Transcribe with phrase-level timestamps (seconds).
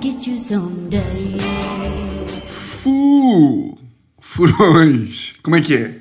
[0.00, 1.38] get you someday.
[2.44, 3.76] Fu!
[4.20, 5.34] Furões!
[5.42, 6.00] Como é que é?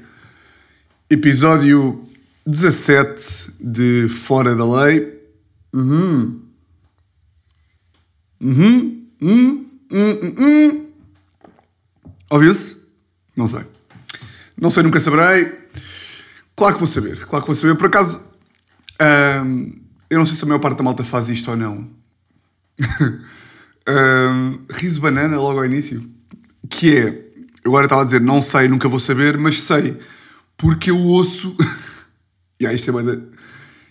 [1.09, 2.07] Episódio
[2.45, 5.19] 17 de Fora da Lei.
[5.73, 6.41] Uhum.
[8.39, 9.07] Uhum.
[9.21, 9.69] Uhum.
[9.91, 10.35] Uhum.
[10.37, 10.87] Uhum.
[12.29, 12.85] Ouviu-se?
[13.35, 13.65] Não sei.
[14.59, 15.51] Não sei, nunca saberei.
[16.55, 17.25] Claro que vou saber.
[17.25, 17.75] Claro que vou saber.
[17.75, 18.21] Por acaso,
[18.99, 19.71] ahm,
[20.09, 21.89] eu não sei se a maior parte da malta faz isto ou não.
[23.87, 26.01] Ahm, riso banana logo ao início.
[26.69, 27.25] Que é,
[27.65, 29.97] agora estava a dizer, não sei, nunca vou saber, mas sei,
[30.57, 31.55] porque eu ouço.
[32.65, 33.29] aí, isto é banda.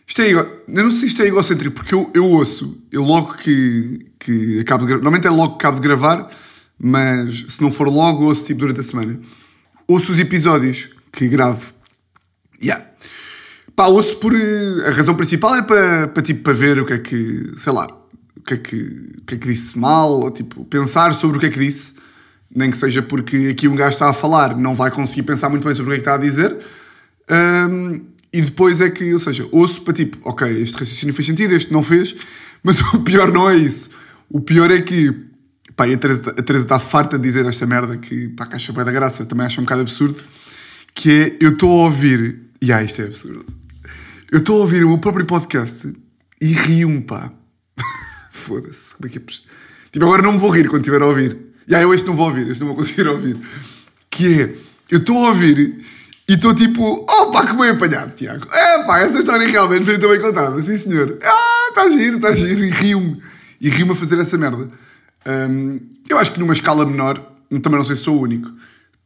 [0.06, 0.40] Isto é ego...
[0.68, 4.60] Eu não sei se isto é egocêntrico, porque eu, eu ouço, eu logo que, que
[4.60, 5.02] acabo de gravar.
[5.02, 6.30] Normalmente é logo que acabo de gravar,
[6.78, 9.20] mas se não for logo, ouço tipo durante a semana.
[9.86, 11.72] Ouço os episódios que gravo.
[12.62, 12.84] Yeah.
[13.76, 14.34] Pá, ouço por.
[14.34, 17.52] eh, A razão principal é para, para, tipo, para ver o que é que.
[17.56, 17.99] Sei lá.
[18.40, 18.76] O que é que,
[19.18, 21.94] o que é que disse mal, ou tipo, pensar sobre o que é que disse.
[22.52, 25.64] Nem que seja porque aqui um gajo está a falar, não vai conseguir pensar muito
[25.64, 26.58] bem sobre o que é que está a dizer.
[27.28, 28.00] Ahm,
[28.32, 31.72] e depois é que, ou seja, ouço para tipo, ok, este raciocínio fez sentido, este
[31.72, 32.16] não fez,
[32.62, 33.90] mas o pior não é isso.
[34.28, 35.26] O pior é que,
[35.76, 38.84] pá, e a Teresa, está farta de dizer esta merda que, pá, que acha bem
[38.84, 40.20] da graça, também acha um bocado absurdo,
[40.94, 43.44] que é, eu estou a ouvir, e ah, isto é absurdo,
[44.30, 45.92] eu estou a ouvir o meu próprio podcast
[46.40, 47.32] e rio-me, pá.
[48.50, 49.48] Foda-se, como é que é possível?
[49.92, 51.36] Tipo, agora não me vou rir quando estiver a ouvir.
[51.68, 53.36] E aí, eu este não vou ouvir, este não vou conseguir ouvir.
[54.10, 54.54] Que é,
[54.90, 55.84] eu estou a ouvir
[56.28, 58.44] e estou tipo, pá, que bem apanhado, Tiago.
[58.52, 61.16] É pá, essa história realmente foi também contada, sim senhor.
[61.22, 63.22] Ah, está giro, está giro, e rio-me.
[63.60, 64.68] E rio-me a fazer essa merda.
[65.48, 67.18] Hum, eu acho que numa escala menor,
[67.62, 68.50] também não sei se sou o único,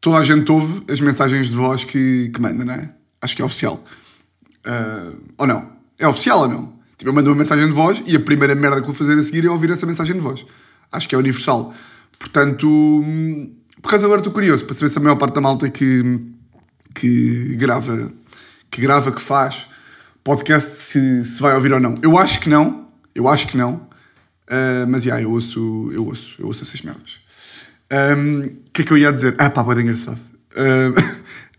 [0.01, 2.91] toda a gente ouve as mensagens de voz que, que manda, não é?
[3.21, 3.85] Acho que é oficial.
[4.65, 5.71] Ah, ou não?
[5.99, 6.74] É oficial ou não?
[6.97, 9.23] Tipo, eu mando uma mensagem de voz e a primeira merda que vou fazer a
[9.23, 10.45] seguir é ouvir essa mensagem de voz.
[10.93, 11.75] Acho que é universal.
[12.19, 15.69] Portanto, hum, por causa agora estou curioso para saber se a maior parte da malta
[15.69, 16.21] que,
[16.95, 18.13] que grava,
[18.71, 19.67] que grava, que faz
[20.23, 21.95] podcast, se, se vai ouvir ou não.
[22.01, 22.89] Eu acho que não.
[23.15, 23.87] Eu acho que não.
[24.49, 27.19] Ah, mas, já, eu ouço, eu ouço, eu ouço essas merdas.
[27.93, 29.35] Um, O que é que eu ia dizer?
[29.39, 30.21] Ah, pá, pode engraçado.
[30.57, 30.95] Um,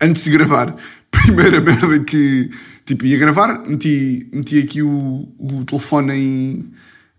[0.00, 0.74] antes de gravar,
[1.10, 2.50] primeira merda que
[2.86, 6.72] tipo, ia gravar, meti, meti aqui o, o telefone em,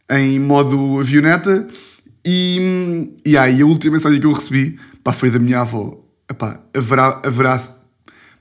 [0.10, 1.68] em modo avioneta
[2.26, 6.04] e, e aí a última mensagem que eu recebi pá, foi da minha avó.
[6.30, 7.62] Epá, haverá, haverá,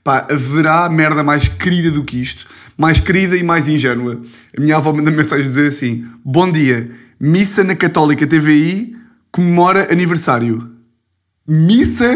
[0.03, 4.21] pá, haverá merda mais querida do que isto, mais querida e mais ingênua.
[4.57, 6.89] A minha avó manda mensagem a dizer assim: Bom dia,
[7.19, 8.95] missa na Católica TVI
[9.31, 10.77] comemora aniversário
[11.47, 12.13] missa,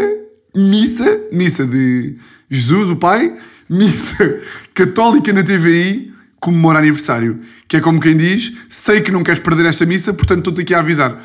[0.54, 2.18] missa, missa de
[2.50, 3.34] Jesus, o Pai,
[3.68, 4.40] missa
[4.74, 7.40] católica na TVI, comemora aniversário.
[7.68, 10.74] Que é como quem diz, sei que não queres perder esta missa, portanto estou-te aqui
[10.74, 11.16] a avisar.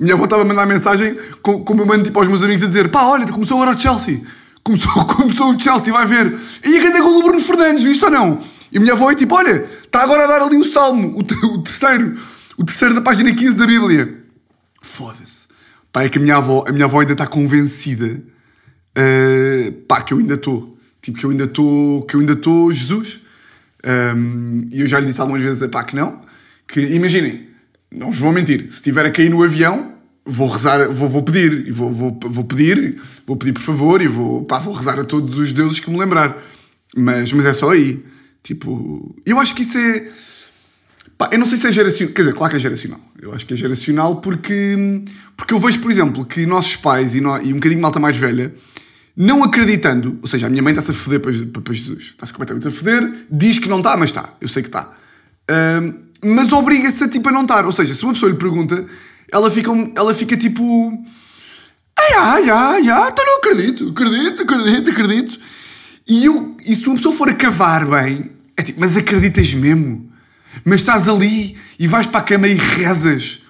[0.00, 2.66] Minha avó estava a mandar mensagem, co- como eu mando tipo, aos meus amigos a
[2.66, 4.20] dizer, pá, olha, começou agora o Chelsea.
[4.62, 6.38] Começou, começou o Chelsea, vai ver.
[6.64, 8.38] E a grande gol do Bruno Fernandes, viste ou não?
[8.72, 11.20] E minha avó é tipo, olha, está agora a dar ali o salmo, o,
[11.54, 12.18] o terceiro,
[12.58, 14.22] o terceiro da página 15 da Bíblia.
[14.82, 15.46] Foda-se.
[15.92, 18.22] Pá, é que a minha avó, a minha avó ainda está convencida
[18.98, 20.75] uh, pá, que eu ainda estou.
[21.06, 22.36] Tipo, que eu ainda estou, que eu ainda
[22.72, 23.20] Jesus.
[24.16, 26.20] Um, e eu já lhe disse algumas vezes, pá, que não.
[26.66, 27.46] Que, imaginem,
[27.92, 29.94] não vos vou mentir, se estiver a cair no avião,
[30.24, 34.08] vou rezar, vou, vou pedir, e vou, vou, vou pedir, vou pedir por favor, e
[34.08, 36.36] vou, pá, vou rezar a todos os deuses que me lembrar.
[36.96, 38.04] Mas, mas é só aí.
[38.42, 40.08] Tipo, eu acho que isso é...
[41.16, 42.12] Pá, eu não sei se é geracional.
[42.14, 43.00] Quer dizer, claro que é geracional.
[43.22, 45.04] Eu acho que é geracional porque,
[45.36, 48.16] porque eu vejo, por exemplo, que nossos pais e, no- e um bocadinho malta mais
[48.16, 48.52] velha,
[49.16, 51.32] não acreditando, ou seja, a minha mãe está-se a foder para,
[51.62, 54.68] para, Jesus, está-se completamente a foder, diz que não está, mas está, eu sei que
[54.68, 54.92] está.
[55.48, 57.64] Ahm, mas obriga-se a tipo a não estar.
[57.64, 58.84] Ou seja, se uma pessoa lhe pergunta,
[59.32, 61.04] ela fica, um- ela fica tipo.
[61.98, 62.12] Ai,
[62.50, 65.38] ai, ai, então não acredito, acredito, acredito, acredito.
[66.06, 70.10] E, eu, e se uma pessoa for a cavar bem, é tipo, mas acreditas mesmo?
[70.64, 73.40] Mas estás ali e vais para a cama e rezas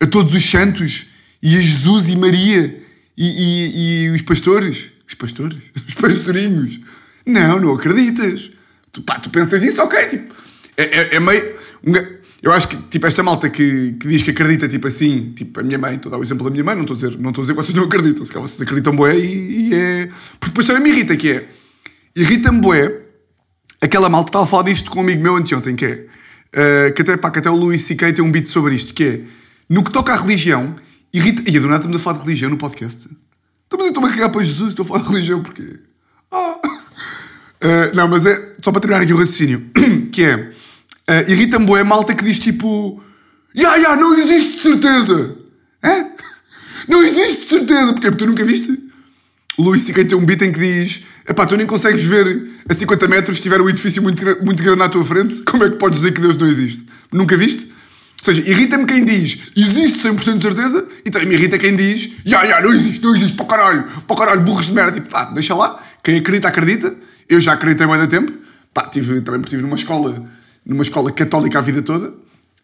[0.00, 1.06] a todos os santos
[1.42, 2.80] e a Jesus e Maria
[3.16, 4.90] e, e- e os pastores?
[5.08, 5.58] Os pastores?
[5.88, 6.80] Os pastorinhos?
[7.26, 8.50] Não, não acreditas.
[8.92, 10.34] Tu, pá, tu pensas nisso, ok, tipo,
[10.76, 11.54] é, é- é meio.
[12.42, 15.62] eu acho que, tipo, esta malta que, que diz que acredita, tipo assim, tipo, a
[15.62, 17.30] minha mãe, estou a dar o exemplo da minha mãe, não estou a dizer, não
[17.30, 20.06] estou a dizer que vocês não acreditam, se calhar vocês acreditam bué e, e é.
[20.38, 21.48] Porque depois também me irrita, que é.
[22.14, 23.00] Irrita-me bué
[23.80, 26.06] aquela malta estava a falar disto com um amigo meu anteontem, que é.
[26.52, 28.12] eh, que, até, pá, que até o Luís C.K.
[28.12, 29.20] tem um beat sobre isto, que é.
[29.68, 30.74] No que toca à religião,
[31.12, 31.42] irrita.
[31.50, 33.08] E a do nada estamos a falar de religião no podcast.
[33.64, 35.80] Estamos a estou-me a cagar para Jesus, estou a falar de religião porque.
[36.30, 36.56] Ah.
[37.60, 38.54] Eh, não, mas é.
[38.62, 39.70] Só para terminar aqui o raciocínio,
[40.12, 40.50] que é.
[41.06, 43.02] eh, irrita-me bué a malta que diz tipo.
[43.56, 45.36] Ya, ya, não existe certeza!
[45.82, 46.06] Hã?
[46.86, 47.94] Não existe, certeza.
[47.94, 48.10] Porquê?
[48.10, 48.78] Porque tu nunca viste?
[49.58, 50.04] Luís C.K.
[50.04, 53.42] tem um beat em que diz Epá, tu nem consegues ver a 50 metros se
[53.42, 55.42] tiver um edifício muito, muito grande à tua frente.
[55.48, 56.84] Como é que podes dizer que Deus não existe?
[57.10, 57.72] Nunca viste?
[58.26, 62.10] Ou seja, irrita-me quem diz existe 100% de certeza e também me irrita quem diz
[62.24, 64.92] já, já, não existe, não existe, para caralho, para caralho, burros de merda.
[64.92, 65.78] Tipo, pá, deixa lá.
[66.02, 66.96] Quem acredita, acredita.
[67.28, 68.32] Eu já acreditei há muito tempo.
[68.72, 70.24] Pá, tive, também estive numa escola,
[70.64, 72.14] numa escola católica a vida toda.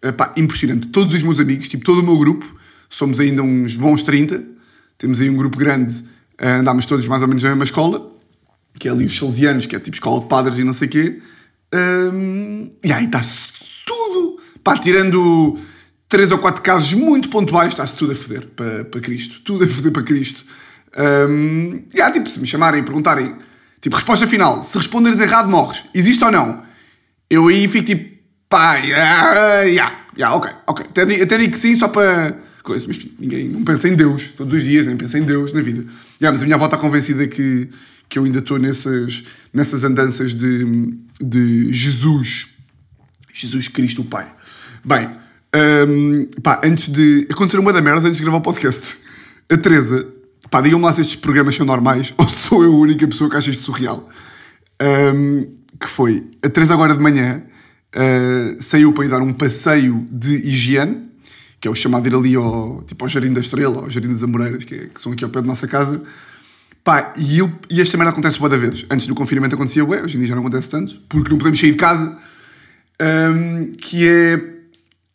[0.01, 0.87] Eh, pá, impressionante.
[0.87, 2.57] Todos os meus amigos, tipo, todo o meu grupo,
[2.89, 4.43] somos ainda uns bons 30.
[4.97, 6.03] Temos aí um grupo grande,
[6.39, 8.11] eh, andámos todos mais ou menos na mesma escola,
[8.79, 10.91] que é ali os Salesianos, que é tipo escola de padres e não sei o
[10.91, 11.21] quê.
[11.75, 13.50] Hum, e aí tudo.
[14.71, 15.59] Pá, tirando
[16.09, 19.41] três ou quatro casos muito pontuais, está-se tudo a foder para, para Cristo.
[19.45, 20.45] Tudo a foder para Cristo.
[21.29, 23.35] Hum, e há, tipo, se me chamarem e perguntarem,
[23.81, 25.83] tipo, resposta final, se responderes errado, morres.
[25.93, 26.63] Existe ou não?
[27.29, 28.17] Eu aí fico tipo,
[28.49, 30.87] pá, yeah, yeah, yeah, ok, ok.
[30.89, 32.37] Até, até digo que sim, só para.
[32.63, 35.63] Coisa, mas ninguém não pensa em Deus todos os dias, nem pensa em Deus na
[35.63, 35.81] vida.
[36.21, 37.71] Yeah, mas a minha avó está convencida que,
[38.09, 42.49] que eu ainda estou nessas, nessas andanças de, de Jesus.
[43.33, 44.31] Jesus Cristo, o Pai.
[44.85, 45.09] Bem,
[45.89, 47.27] hum, pá, antes de.
[47.31, 48.97] Aconteceram uma da merda antes de gravar o podcast.
[49.51, 50.07] A Teresa,
[50.51, 53.37] pá, digam-me lá se estes programas são normais ou sou eu a única pessoa que
[53.37, 54.09] acha isto surreal.
[54.83, 55.47] Hum,
[55.79, 57.43] que foi, a Teresa agora de manhã
[57.95, 61.09] uh, saiu para ir dar um passeio de higiene,
[61.61, 64.23] que é o chamado ir ali ao, tipo, ao Jardim da Estrela, ao Jardim das
[64.23, 66.03] Amoreiras, que, é- que são aqui ao pé da nossa casa.
[66.83, 68.87] Pá, e, eu, e esta merda acontece boa da vezes.
[68.91, 71.61] Antes do confinamento acontecia, ué, hoje em dia já não acontece tanto, porque não podemos
[71.61, 72.17] sair de casa.
[73.03, 74.60] Hum, que é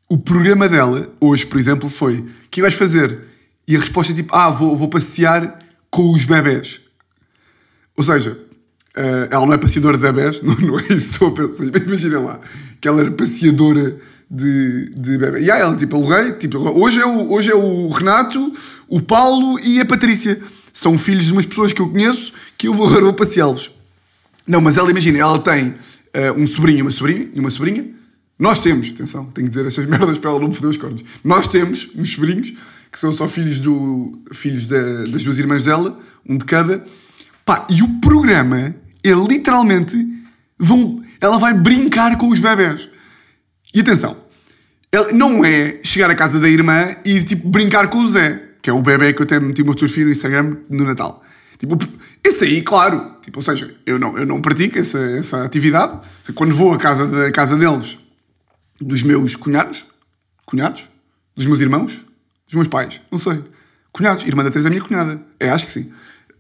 [0.08, 3.20] o programa dela, hoje, por exemplo, foi: O que vais fazer?
[3.68, 5.60] E a resposta é tipo: Ah, vou, vou passear
[5.90, 6.82] com os bebés.
[7.98, 8.38] Ou seja,
[8.96, 11.64] eh, ela não é passeadora de bebés, não, não é isso que estou a pensar.
[11.66, 12.40] Imagina lá
[12.80, 14.00] que ela era passeadora
[14.30, 15.46] de, de bebés.
[15.46, 18.54] E aí ela, tipo, aluguei, tipo, hoje é, o, hoje é o Renato,
[18.88, 20.40] o Paulo e a Patrícia.
[20.74, 23.72] São filhos de umas pessoas que eu conheço que eu vou vou passeá-los.
[24.48, 25.74] Não, mas ela, imagina, ela tem
[26.14, 27.90] eh, um sobrinho e uma sobrinha, uma sobrinha.
[28.38, 31.04] Nós temos, atenção, tenho que dizer estas merdas para ela não me foder os cornos.
[31.24, 32.54] Nós temos uns sobrinhos,
[32.92, 35.98] que são só filhos, do, filhos da- das duas irmãs dela,
[36.28, 36.86] um de cada.
[37.46, 39.96] Pá, e o programa é literalmente.
[40.58, 42.88] Vão, ela vai brincar com os bebés.
[43.74, 44.18] E atenção,
[44.92, 48.70] ela- não é chegar à casa da irmã e tipo brincar com o Zé, que
[48.70, 51.22] é o bebê que eu até meti uma fotografia no Instagram no Natal.
[51.58, 51.78] Tipo,
[52.24, 53.12] esse aí, claro.
[53.22, 56.00] Tipo, ou seja, eu não, eu não pratico essa, essa atividade.
[56.34, 57.98] Quando vou à casa, da, à casa deles,
[58.80, 59.84] dos meus cunhados,
[60.46, 60.84] cunhados,
[61.36, 61.92] dos meus irmãos,
[62.46, 63.42] dos meus pais, não sei.
[63.92, 65.22] Cunhados, irmã da Teresa é minha cunhada.
[65.40, 65.92] É, acho que sim.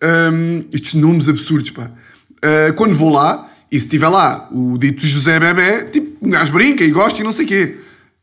[0.04, 1.92] Hum, estes nomes absurdos, pá.
[2.42, 6.52] Ah, quando vou lá, e se estiver lá o dito José Bebé, tipo, um gajo
[6.52, 7.78] brinca e gosta e não sei o quê.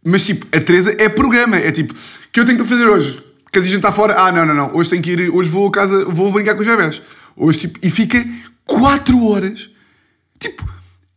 [0.04, 1.56] Mas, tipo, a Teresa é programa.
[1.56, 1.96] É tipo, o
[2.30, 3.22] que eu tenho para fazer hoje?
[3.50, 4.14] Que a gente está fora?
[4.18, 4.74] Ah, não, não, não.
[4.74, 7.02] Hoje tenho que ir, hoje vou a casa, vou brincar com os bebés.
[7.36, 8.24] Hoje, tipo, e fica
[8.64, 9.68] 4 horas.
[10.38, 10.68] Tipo,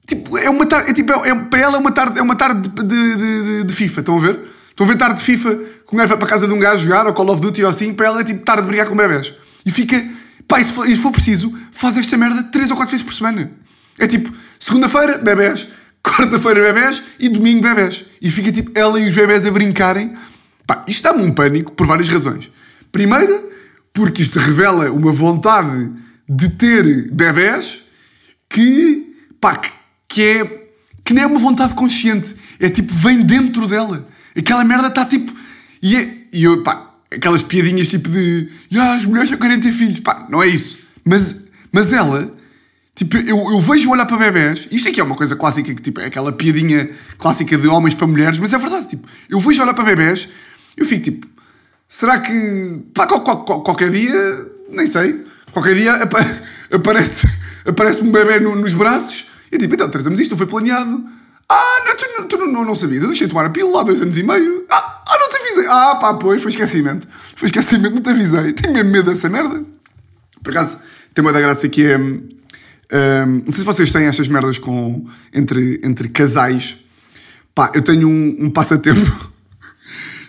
[0.06, 2.36] tipo é uma tarde, é, tipo, é, é- para ela é uma tarde, é uma
[2.36, 4.40] tarde de, de, de- de FIFA, estão a ver?
[4.70, 6.84] Estão a ver tarde de FIFA, que um gajo vai para casa de um gajo
[6.84, 8.96] jogar, ou Call of Duty ou assim, para ela é tipo tarde de brigar com
[8.96, 9.34] bebés.
[9.66, 10.04] E fica,
[10.48, 13.06] pá, e se for, e se for preciso, faz esta merda 3 ou 4 vezes
[13.06, 13.52] por semana.
[13.98, 15.68] É tipo, segunda-feira, bebés,
[16.04, 18.06] quarta-feira, bebés, e domingo, bebés.
[18.22, 20.14] E fica tipo, ela e os bebés a brincarem.
[20.68, 22.50] Pá, isto dá-me um pânico por várias razões.
[22.92, 23.50] Primeiro,
[23.94, 25.92] porque isto revela uma vontade
[26.28, 27.82] de ter bebés
[28.50, 29.70] que, pá, que,
[30.16, 30.62] que é
[31.04, 34.08] que nem é uma vontade consciente, é tipo, vem dentro dela.
[34.36, 35.34] Aquela merda está tipo.
[35.82, 38.50] E, é, e eu, pá, aquelas piadinhas tipo de.
[38.78, 40.78] Ah, as mulheres só querem ter filhos, pá, não é isso.
[41.04, 41.36] Mas,
[41.70, 42.34] mas ela,
[42.96, 46.00] tipo, eu, eu vejo olhar para bebés, isto aqui é uma coisa clássica, que tipo,
[46.00, 49.74] é aquela piadinha clássica de homens para mulheres, mas é verdade, tipo, eu vejo olhar
[49.74, 50.28] para bebés,
[50.78, 51.28] eu fico tipo,
[51.90, 56.26] será que, pá, qual- qual- qual- qualquer dia, nem sei, qualquer dia apa-
[56.72, 57.28] aparece,
[57.66, 61.06] aparece um bebê no- nos braços, eu tipo, então, mas isto não foi planeado.
[61.48, 63.84] Ah, não, tu, tu não, não, não sabias, eu deixei de tomar a pílula há
[63.84, 64.66] dois anos e meio.
[64.70, 65.68] Ah, ah, não te avisei.
[65.68, 67.08] Ah, pá, pois, foi esquecimento.
[67.36, 68.54] Foi esquecimento, não te avisei.
[68.54, 69.64] Tenho mesmo medo dessa merda.
[70.44, 70.80] Por acaso,
[71.14, 71.98] tem uma da graça que é.
[71.98, 72.30] hum,
[72.92, 76.78] hum, não sei se vocês têm estas merdas com, entre, entre casais.
[77.54, 79.00] Pá, eu tenho um, um passatempo.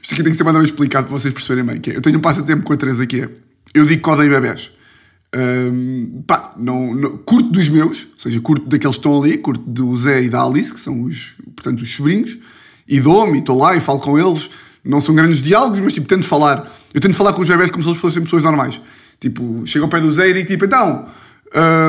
[0.03, 1.81] Isto aqui tem que ser mais explicado para vocês perceberem bem.
[1.81, 3.29] Que é, eu tenho um passatempo com a Teresa que é.
[3.75, 4.71] Eu digo que odeio bebés.
[5.39, 9.63] Hum, pá, não, não- curto dos meus, ou seja, curto daqueles que estão ali, curto
[9.67, 12.39] do Zé e da Alice, que são os, portanto, os sobrinhos,
[12.89, 14.49] e dou-me, estou lá e falo com eles.
[14.85, 16.73] Não são grandes diálogos, mas tipo, tento falar.
[16.95, 18.81] Eu tento falar com os bebés como se eles fossem pessoas normais.
[19.21, 21.07] Tipo, chego ao pé do Zé e digo tipo, então,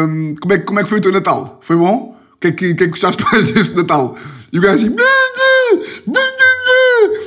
[0.10, 1.60] hum, como, é, como é que foi o teu Natal?
[1.62, 2.18] Foi bom?
[2.34, 4.18] O que é que, que, é que gostaste mais deste Natal?
[4.51, 4.96] E o gajo assim,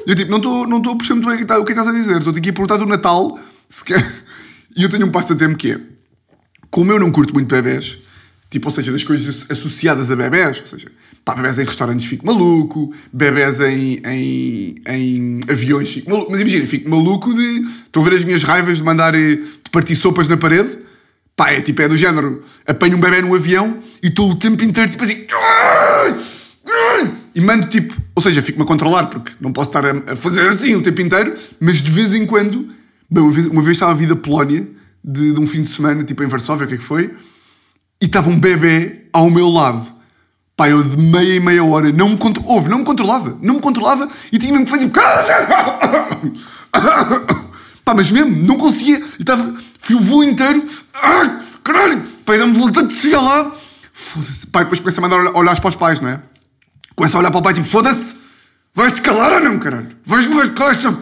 [0.06, 1.92] eu tipo, não estou não a perceber muito bem o que o que estás a
[1.92, 2.18] dizer.
[2.18, 4.04] Estou aqui a perguntar do Natal, se quer.
[4.76, 5.80] E eu tenho um passatempo que é,
[6.70, 7.98] como eu não curto muito bebés,
[8.48, 10.88] tipo, ou seja, das coisas associadas a bebés, ou seja,
[11.24, 16.30] pá, bebés em restaurantes fico maluco, bebés em, em, em aviões fico maluco.
[16.30, 17.60] Mas imagina, fico maluco de.
[17.86, 19.14] Estou a ver as minhas raivas de mandar.
[19.14, 20.78] eh, de partir sopas na parede.
[21.36, 22.42] Pá, é tipo, é do género.
[22.66, 25.26] Apanho um bebê no avião e estou o tempo inteiro tipo assim.
[27.34, 27.94] E mando tipo.
[28.14, 31.34] Ou seja, fico-me a controlar porque não posso estar a fazer assim o tempo inteiro,
[31.60, 32.68] mas de vez em quando.
[33.08, 34.68] Bem, uma vez, uma vez estava a vir da Polónia,
[35.02, 37.14] de, de um fim de semana, tipo em Varsóvia, o que é que foi?
[38.00, 39.86] E estava um bebê ao meu lado.
[40.56, 42.42] Pá, eu de meia e meia hora não me contro...
[42.46, 43.38] Ouve, não me controlava.
[43.40, 44.90] Não me controlava e tinha mesmo que fazer.
[47.84, 48.98] Pá, mas mesmo, não conseguia.
[49.18, 49.54] E estava.
[49.78, 50.62] Fui o voo inteiro.
[50.92, 52.02] Ai, caralho!
[52.24, 53.50] Pá, dá-me vontade de chegar lá.
[53.92, 54.46] Foda-se.
[54.46, 56.20] E depois começa a mandar olhar, para os pais, não é?
[56.94, 58.16] Começa a olhar para o pai tipo: foda-se!
[58.74, 59.88] Vais-te calar ou não, caralho?
[60.04, 60.94] Vais-me vais calar esta.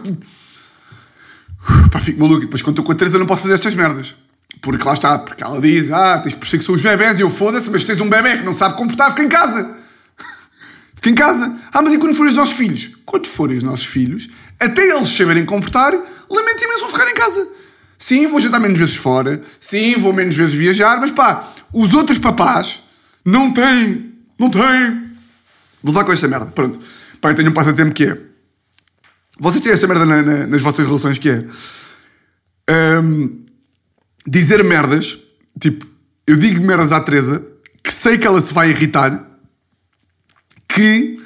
[1.90, 2.42] Pá, fico maluco.
[2.42, 4.14] E depois quando estou com a Teresa não posso fazer estas merdas.
[4.60, 7.18] Porque lá está, porque ela diz: ah, tens por que são os bebés.
[7.18, 9.76] E eu foda-se, mas tens um bebê que não sabe comportar, fica em casa.
[10.96, 11.56] Fica em casa.
[11.72, 12.90] Ah, mas e quando forem os nossos filhos?
[13.06, 17.48] Quando forem os nossos filhos, até eles saberem comportar, lamento imenso ficar em casa.
[17.96, 19.40] Sim, vou jantar menos vezes fora.
[19.60, 20.98] Sim, vou menos vezes viajar.
[21.00, 22.82] Mas pá, os outros papás
[23.24, 24.14] não têm.
[24.38, 25.08] Não têm.
[25.82, 26.46] Vou levar com esta merda.
[26.46, 26.80] Pronto.
[27.20, 28.27] Pá, eu tenho um passatempo que é.
[29.38, 31.44] Vocês têm esta merda na- na- nas vossas relações que é.
[33.02, 33.44] hum,
[34.26, 35.18] dizer merdas.
[35.60, 35.86] Tipo,
[36.26, 37.44] eu digo merdas à Teresa
[37.82, 39.26] que sei que ela se vai irritar.
[40.68, 41.18] Que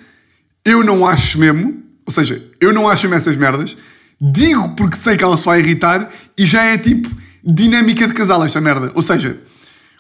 [0.65, 1.83] eu não acho mesmo.
[2.07, 3.77] Ou seja, eu não acho mesmo essas merdas.
[4.21, 7.11] Digo porque sei que ela se vai irritar e já é tipo
[7.45, 8.93] dinâmica de casal esta merda.
[8.95, 9.39] Ou seja,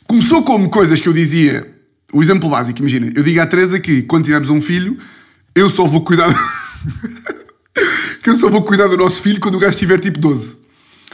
[0.06, 1.68] começou como coisas que eu dizia.
[2.12, 3.10] O exemplo básico, imagina.
[3.16, 4.96] Eu digo à Teresa que quando tivermos um filho,
[5.54, 6.28] eu só vou cuidar.
[8.22, 10.58] que eu só vou cuidar do nosso filho quando o gajo tiver tipo 12.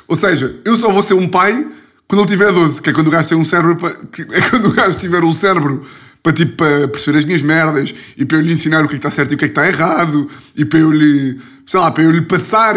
[0.06, 1.66] Ou seja, eu só vou ser um pai
[2.06, 3.90] quando ele tiver 12, que é quando o gajo tem um cérebro para,
[4.32, 5.84] é quando o gajo tiver um cérebro
[6.22, 8.98] para tipo para perceber as minhas merdas e para eu lhe ensinar o que é
[8.98, 11.78] que está certo e o que é que está errado e para eu lhe, sei
[11.78, 12.76] lá, para eu lhe passar.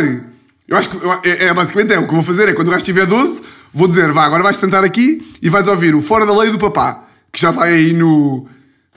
[0.67, 0.97] Eu acho que
[1.27, 3.41] é, é basicamente é o que eu vou fazer é quando o gajo tiver 12,
[3.73, 6.59] vou dizer, vá, agora vais sentar aqui e vais ouvir o Fora da Lei do
[6.59, 8.47] Papá, que já vai aí no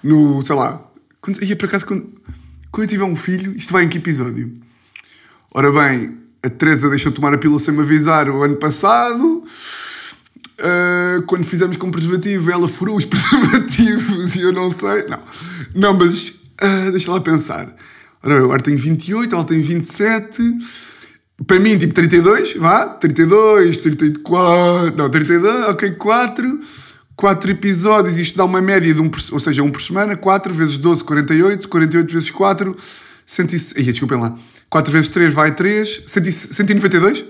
[0.05, 0.87] no, sei lá,
[1.23, 2.07] quando, ia para casa quando,
[2.71, 4.53] quando eu tiver um filho, isto vai em que episódio?
[5.57, 9.45] Ora bem, a Teresa deixou de tomar a pílula sem me avisar o ano passado.
[10.59, 15.07] Uh, quando fizemos com preservativo, ela furou os preservativos e eu não sei.
[15.07, 15.23] Não,
[15.73, 17.73] não mas uh, deixa lá pensar.
[18.21, 20.43] Ora, eu agora tenho 28, ela tem 27.
[21.47, 22.89] Para mim, tipo 32, vá.
[22.89, 24.97] 32, 34.
[24.97, 26.61] Não, 32, ok, 4.
[27.15, 30.17] 4 episódios, isto dá uma média de um ou seja, um por semana.
[30.17, 31.69] 4 vezes 12, 48.
[31.69, 32.77] 48 vezes 4,
[33.25, 33.47] 100,
[33.77, 34.37] Ih, desculpem lá.
[34.75, 36.03] 4 vezes 3 vai 3.
[36.05, 37.21] 100, 192?
[37.21, 37.27] Ou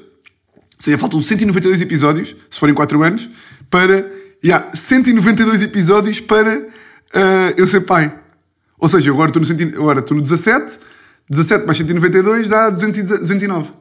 [0.79, 3.29] seja, faltam 192 episódios, se forem 4 anos,
[3.69, 4.11] para.
[4.43, 6.67] Yeah, 192 episódios para
[7.15, 8.15] ah, eu ser pai.
[8.79, 10.79] Ou seja, agora estou no, 100 agora estou no 17,
[11.31, 13.73] 17 mais 192 dá 200 e 209.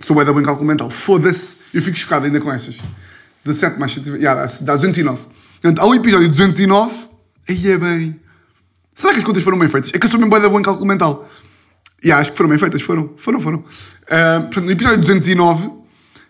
[0.00, 0.90] Sou bem da bem cálculo mental.
[0.90, 1.56] Foda-se.
[1.72, 2.76] Eu fico chocado ainda com estas.
[3.44, 4.22] 17 mais 192.
[4.22, 5.26] Yeah, dá, dá 209.
[5.60, 7.08] Portanto, ao episódio 209,
[7.48, 8.20] aí é bem.
[8.94, 9.90] Será que as contas foram bem feitas?
[9.94, 11.28] É que eu sou mesmo bem da bem cálculo mental.
[12.02, 13.64] E acho que foram bem feitas, foram, foram, foram.
[14.10, 15.70] Ah, portanto, no episódio 209,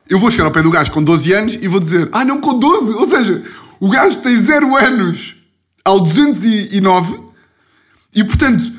[0.08, 2.40] eu vou chegar ao pé do gajo com 12 anos e vou dizer: Ah, não,
[2.40, 2.94] com 12!
[2.94, 3.42] Ou seja,
[3.80, 5.36] o gajo tem 0 anos
[5.84, 7.18] ao 209
[8.14, 8.70] e, portanto,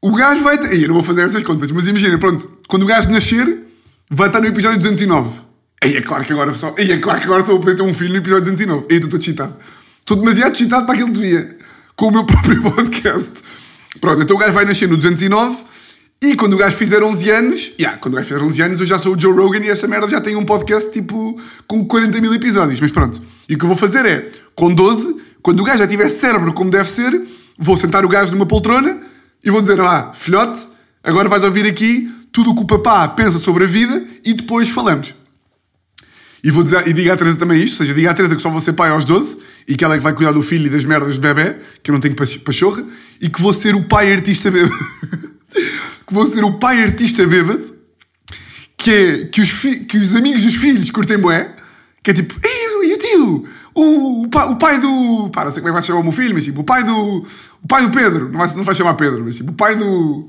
[0.00, 0.80] o gajo vai ter.
[0.80, 3.66] Eu não vou fazer essas contas, mas imagina, pronto, quando o gajo nascer,
[4.10, 5.40] vai estar no episódio 209.
[5.82, 6.74] Aí é claro que agora só.
[6.78, 8.86] Aí é claro que agora só vou poder ter um filho no episódio 209.
[8.90, 9.56] Aí estou cheatado.
[10.00, 11.58] Estou demasiado cheatado para aquilo que devia.
[11.94, 13.42] Com o meu próprio podcast.
[14.00, 15.64] Pronto, então o gajo vai nascer no 209
[16.22, 18.86] e quando o gajo fizer 11 anos, yeah, quando o gajo fizer 11 anos eu
[18.86, 22.20] já sou o Joe Rogan e essa merda já tem um podcast tipo com 40
[22.20, 22.80] mil episódios.
[22.80, 25.88] Mas pronto, e o que eu vou fazer é, com 12, quando o gajo já
[25.88, 27.20] tiver cérebro como deve ser,
[27.58, 29.00] vou sentar o gajo numa poltrona
[29.42, 30.64] e vou dizer, ah, filhote,
[31.02, 34.68] agora vais ouvir aqui tudo o que o papá pensa sobre a vida e depois
[34.68, 35.12] falamos.
[36.44, 38.42] E, vou dizer, e diga à Teresa também isto, ou seja, diga à Teresa que
[38.42, 40.66] só vou ser pai aos 12 e que ela é que vai cuidar do filho
[40.66, 42.84] e das merdas de bebê, que eu não tenho pach- pachorra,
[43.20, 44.74] e que vou ser o pai artista bêbado.
[46.12, 47.74] que vou ser o pai artista bêbado,
[48.76, 49.50] que é que os,
[49.88, 51.54] que os amigos dos filhos curtem bué,
[52.02, 53.48] que é tipo, e o tio?
[53.74, 55.30] O, o, pa- o pai do.
[55.30, 56.84] Pá, não sei como é que vai chamar o meu filho, mas tipo, o pai
[56.84, 57.26] do.
[57.62, 60.28] O pai do Pedro, não vai, não vai chamar Pedro, mas tipo, o pai do.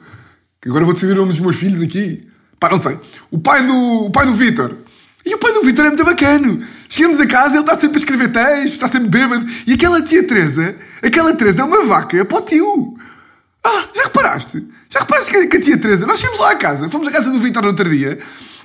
[0.65, 2.25] Agora vou decidir o nome dos meus filhos aqui.
[2.57, 2.97] Pá, não sei.
[3.29, 3.75] O pai do.
[4.05, 4.73] O pai do Vitor.
[5.25, 6.59] E o pai do Vitor é muito bacana.
[6.87, 9.45] Chegamos a casa, ele está sempre a escrever textos, está sempre bêbado.
[9.67, 12.97] E aquela tia Teresa, aquela Teresa é uma vaca para o tio.
[13.65, 14.67] Ah, já reparaste?
[14.89, 17.39] Já reparaste que, a tia Teresa, nós fomos lá à casa, fomos à casa do
[17.39, 18.19] Vitor no outro dia,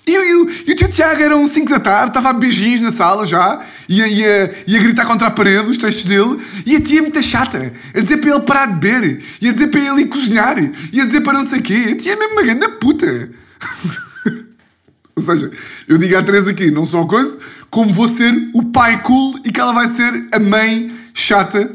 [0.06, 3.26] e, e, e o tio Tiago eram 5 da tarde, estava a beijinhos na sala
[3.26, 7.22] já, ia, ia, ia gritar contra a parede os textos dele, e a tia muito
[7.22, 10.56] chata, a dizer para ele parar de beber, e a dizer para ele ir cozinhar,
[10.92, 11.90] e a dizer para não sei o quê.
[11.92, 13.06] A tia é mesmo uma grande puta.
[15.14, 15.50] Ou seja,
[15.86, 17.38] eu digo à Teresa aqui, não só coisa,
[17.68, 21.70] como vou ser o pai cool e que ela vai ser a mãe chata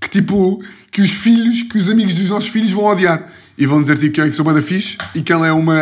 [0.00, 0.62] que tipo,
[0.98, 3.30] que os filhos, que os amigos dos nossos filhos vão odiar.
[3.56, 5.46] E vão dizer tipo que eu é que sou uma da fixe e que ela
[5.46, 5.72] é uma.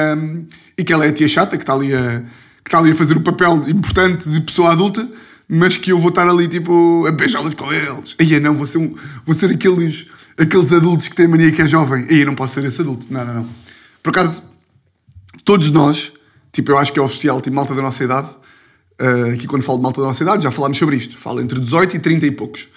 [0.77, 2.21] e que ela é a tia chata que está ali a,
[2.63, 5.09] que está ali a fazer o papel importante de pessoa adulta,
[5.49, 8.15] mas que eu vou estar ali tipo a beijá-las com eles.
[8.21, 8.95] Aí não, vou ser, um,
[9.25, 10.07] vou ser aqueles,
[10.37, 12.05] aqueles adultos que têm mania que é jovem.
[12.11, 13.07] Aí não posso ser esse adulto.
[13.09, 13.49] Não, não, não.
[14.03, 14.43] Por acaso,
[15.47, 16.13] todos nós,
[16.53, 18.29] tipo, eu acho que é oficial, tipo, malta da nossa idade,
[19.01, 21.17] uh, aqui quando falo de malta da nossa idade, já falámos sobre isto.
[21.17, 22.69] Falo entre 18 e 30 e poucos.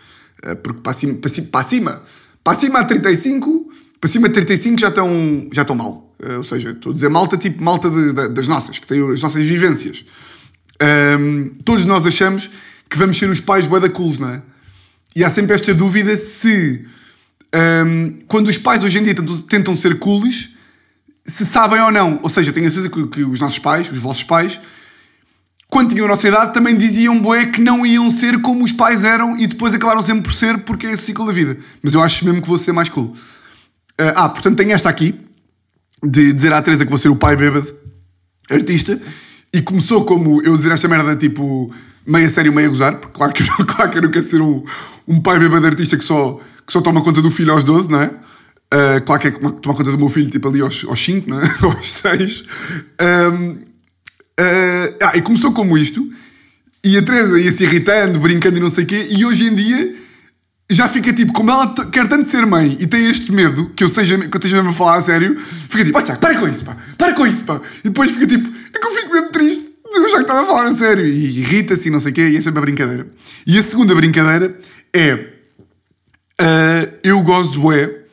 [0.41, 2.01] Uh, porque para cima, para cima, para cima,
[2.43, 6.13] para cima a 35, para cima de 35 já estão, já estão mal.
[6.21, 9.11] Uh, ou seja, estou a dizer malta, tipo malta de, de, das nossas, que têm
[9.11, 10.03] as nossas vivências.
[10.81, 12.49] Um, todos nós achamos
[12.89, 14.41] que vamos ser os pais bué da não é?
[15.15, 16.85] E há sempre esta dúvida se,
[17.53, 20.49] um, quando os pais hoje em dia tentam, tentam ser cools,
[21.25, 22.19] se sabem ou não.
[22.21, 24.59] Ou seja, tenho a certeza que, que, os nossos pais, os vossos pais,
[25.69, 29.03] quando tinham a nossa idade, também diziam bué que não iam ser como os pais
[29.03, 31.57] eram e depois acabaram sempre por ser porque é esse ciclo da vida.
[31.83, 33.05] Mas eu acho mesmo que vou ser mais cool.
[33.05, 35.13] Uh, ah, portanto, tenho esta aqui,
[36.03, 37.71] de dizer à Teresa que vou ser o pai bêbado,
[38.49, 38.99] artista,
[39.53, 41.71] e começou como eu dizer esta merda, tipo,
[42.05, 44.63] meio sério, meio a gozar, porque claro que, claro que eu não quero ser um,
[45.07, 48.01] um pai bêbado artista que só, que só toma conta do filho aos 12, não
[48.01, 48.07] é?
[48.07, 51.41] Uh, claro que é tomar conta do meu filho, tipo, ali aos, aos 5, não
[51.41, 51.55] é?
[51.61, 52.43] aos 6.
[53.01, 53.68] Um,
[54.39, 56.07] uh, ah, e começou como isto,
[56.83, 59.55] e a Teresa ia se irritando, brincando e não sei o quê, e hoje em
[59.55, 59.95] dia
[60.71, 63.89] já fica tipo, como ela quer tanto ser mãe e tem este medo, que eu,
[63.89, 66.35] seja, que eu esteja mesmo a falar a sério, fica tipo, ó oh, Tiago, para
[66.37, 67.59] com isso, pá, para com isso, pá.
[67.79, 70.45] E depois fica tipo, é que eu fico mesmo triste, eu já que estava a
[70.45, 73.07] falar a sério, e irrita-se e não sei o quê, e é sempre a brincadeira.
[73.47, 74.59] E a segunda brincadeira
[74.93, 78.03] é, uh, eu gosto, é,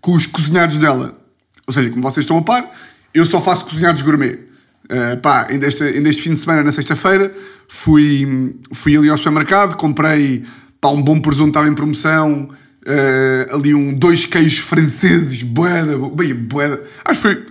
[0.00, 1.20] com os cozinhados dela.
[1.66, 2.70] Ou seja, como vocês estão a par,
[3.12, 4.45] eu só faço cozinhados gourmet.
[4.86, 7.32] Uh, pá, ainda este, fim de semana, na sexta-feira,
[7.68, 10.44] fui, fui ali ao supermercado, comprei
[10.80, 12.48] pá, um bom presunto, estava em promoção,
[12.86, 16.82] uh, ali um, dois queijos franceses, boeda, bem, boeda.
[17.04, 17.46] Acho que foi,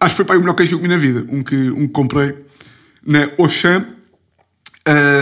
[0.00, 1.86] acho que foi pá, o melhor queijo que eu comi na vida, um que, um
[1.86, 2.34] que comprei
[3.06, 3.86] na Auchan.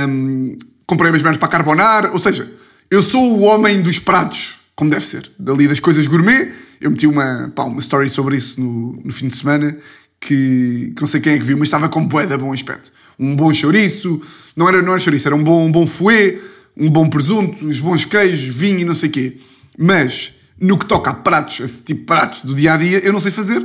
[0.07, 2.51] Um, comprei as merdas para carbonar, ou seja,
[2.91, 7.07] eu sou o homem dos pratos, como deve ser, dali das coisas gourmet eu meti
[7.07, 9.77] uma, pá, uma story sobre isso no, no fim de semana
[10.21, 12.93] que, que, não sei quem é que viu, mas estava com bué bom aspecto.
[13.19, 14.21] Um bom chouriço,
[14.57, 16.41] não era, não era chouriço, era um bom, um bom fouet,
[16.77, 19.37] um bom presunto, uns bons queijos, vinho e não sei o quê.
[19.77, 23.13] Mas no que toca a pratos, esse tipo de pratos do dia a dia, eu
[23.13, 23.61] não sei fazer.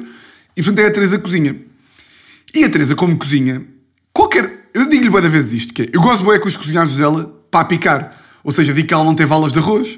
[0.56, 1.56] E portanto é a Teresa cozinha.
[2.54, 3.66] E a Teresa, como cozinha,
[4.12, 4.70] qualquer.
[4.74, 7.44] Eu digo-lhe boa da vez isto: que é, eu gosto bem com os cozinhados dela
[7.50, 8.20] para picar.
[8.44, 9.98] Ou seja, digo que ela não teve aulas de arroz,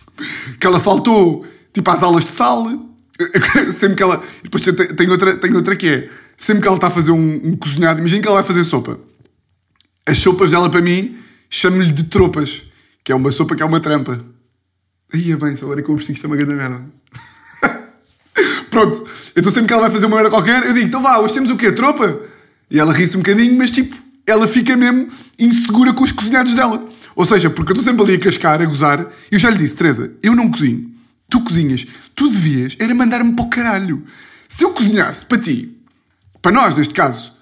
[0.60, 2.93] que ela faltou tipo às aulas de sal.
[3.72, 4.22] sempre que ela.
[4.42, 6.10] Depois tem outra, tem outra que é.
[6.36, 8.98] Sempre que ela está a fazer um, um cozinhado, imagina que ela vai fazer sopa.
[10.06, 11.16] As sopas dela, para mim,
[11.48, 12.64] chamo-lhe de tropas.
[13.02, 14.24] Que é uma sopa que é uma trampa.
[15.12, 16.80] Aí é bem, agora que eu isto é uma grande merda.
[18.70, 21.34] Pronto, então sempre que ela vai fazer uma merda qualquer, eu digo, então vá, hoje
[21.34, 21.70] temos o quê?
[21.70, 22.20] Tropa?
[22.70, 23.94] E ela ri-se um bocadinho, mas tipo,
[24.26, 26.82] ela fica mesmo insegura com os cozinhados dela.
[27.14, 29.58] Ou seja, porque eu estou sempre ali a cascar, a gozar, e eu já lhe
[29.58, 30.93] disse, Teresa, eu não cozinho
[31.28, 34.04] tu cozinhas, tu devias era mandar-me para o caralho.
[34.48, 35.76] Se eu cozinhasse para ti,
[36.40, 37.32] para nós neste caso,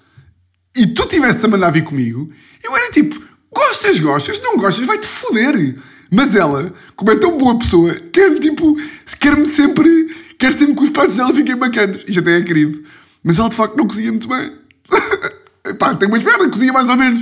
[0.75, 2.29] e tu tivesse a mandar vir comigo,
[2.63, 5.77] eu era tipo, gostas, gostas, não gostas, vai-te foder.
[6.09, 8.75] Mas ela, como é tão boa pessoa, quer-me tipo,
[9.19, 12.03] quer-me sempre, quer sempre que os pratos dela fiquem bacanas.
[12.07, 12.83] E já tem é querido.
[13.23, 14.51] Mas ela de facto não cozinha muito bem.
[15.79, 17.21] Pá, tem umas merda, cozinha mais ou menos.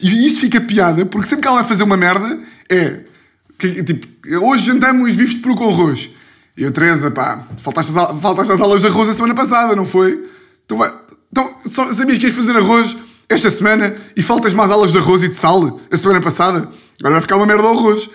[0.00, 3.00] E isto fica piada, porque sempre que ela vai fazer uma merda, é
[3.60, 4.06] que, tipo,
[4.46, 6.10] hoje jantamos bifes de peru com arroz.
[6.56, 9.86] E eu, Teresa, pá, faltaste às, faltaste às aulas de arroz a semana passada, não
[9.86, 10.28] foi?
[10.64, 10.78] Então,
[11.30, 12.96] então só, sabias que ias fazer arroz
[13.28, 16.68] esta semana e faltas mais aulas de arroz e de sal a semana passada?
[16.98, 18.10] Agora vai ficar uma merda de arroz.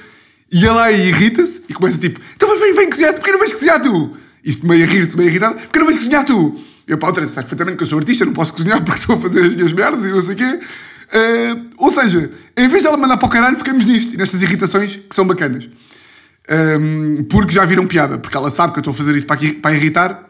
[0.52, 3.54] E ela aí irrita-se e começa tipo, então mas vem, vem cozinhar, porque não vais
[3.54, 4.16] cozinhar tu?
[4.44, 6.56] Isto meio a rir-se, meio irritado, porque não vais cozinhar tu?
[6.88, 9.20] Eu, pá, Teresa, sabes perfeitamente que eu sou artista, não posso cozinhar porque estou a
[9.20, 10.60] fazer as minhas merdas e não sei o quê.
[11.14, 14.96] Uh, ou seja, em vez de ela mandar para o caralho, ficamos nisto nestas irritações
[14.96, 15.70] que são bacanas.
[16.50, 19.36] Um, porque já viram piada, porque ela sabe que eu estou a fazer isso para,
[19.36, 20.24] aqui, para irritar,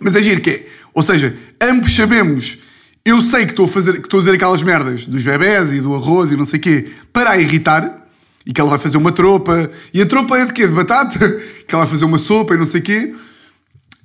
[0.00, 0.66] mas é giro que é.
[0.92, 2.58] Ou seja, ambos sabemos,
[3.04, 5.80] eu sei que estou a fazer, que estou a dizer aquelas merdas dos bebés e
[5.80, 8.02] do arroz e não sei o quê, para a irritar,
[8.46, 10.66] e que ela vai fazer uma tropa, e a tropa é de quê?
[10.66, 11.18] De batata?
[11.66, 13.14] Que ela vai fazer uma sopa e não sei o quê.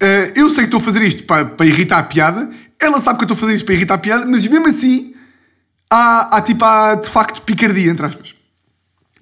[0.01, 3.19] Uh, eu sei que estou a fazer isto para, para irritar a piada, ela sabe
[3.19, 5.13] que eu estou a fazer isto para irritar a piada, mas mesmo assim
[5.91, 8.35] há, há tipo, há de facto picardia, entre aspas.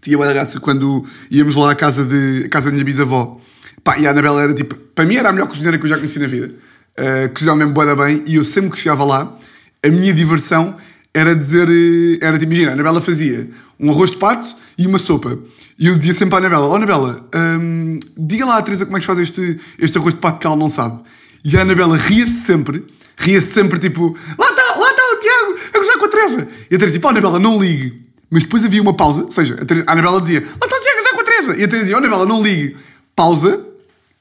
[0.01, 3.39] Tinha boa graça quando íamos lá à casa, de, à casa da minha bisavó.
[3.83, 5.95] Pá, e a Anabela era tipo, para mim era a melhor cozinheira que eu já
[5.95, 6.53] conheci na vida.
[6.97, 9.37] Uh, cozinhava mesmo boa bem e eu sempre que chegava lá,
[9.83, 10.75] a minha diversão
[11.13, 13.49] era dizer, eh, era tipo, imagina, a Anabela fazia
[13.79, 15.37] um arroz de pato e uma sopa.
[15.79, 17.27] E eu dizia sempre à Anabela, ó oh, Anabela,
[17.59, 20.39] hum, diga lá à Teresa como é que se faz este, este arroz de pato
[20.39, 20.99] que ela não sabe.
[21.43, 22.85] E a Anabela ria-se sempre,
[23.17, 26.47] ria-se sempre tipo, lá está, lá está o Tiago, a gozar com a Teresa.
[26.69, 28.07] E a Teresa ó oh, Anabela, não ligue.
[28.29, 30.79] Mas depois havia uma pausa, ou seja, a, Teresa, a Anabela dizia, lá está o
[30.81, 31.51] Tiago gozar com a Teresa.
[31.51, 32.75] E a Teresa dizia, ó Anabela, não ligue.
[33.15, 33.61] Pausa.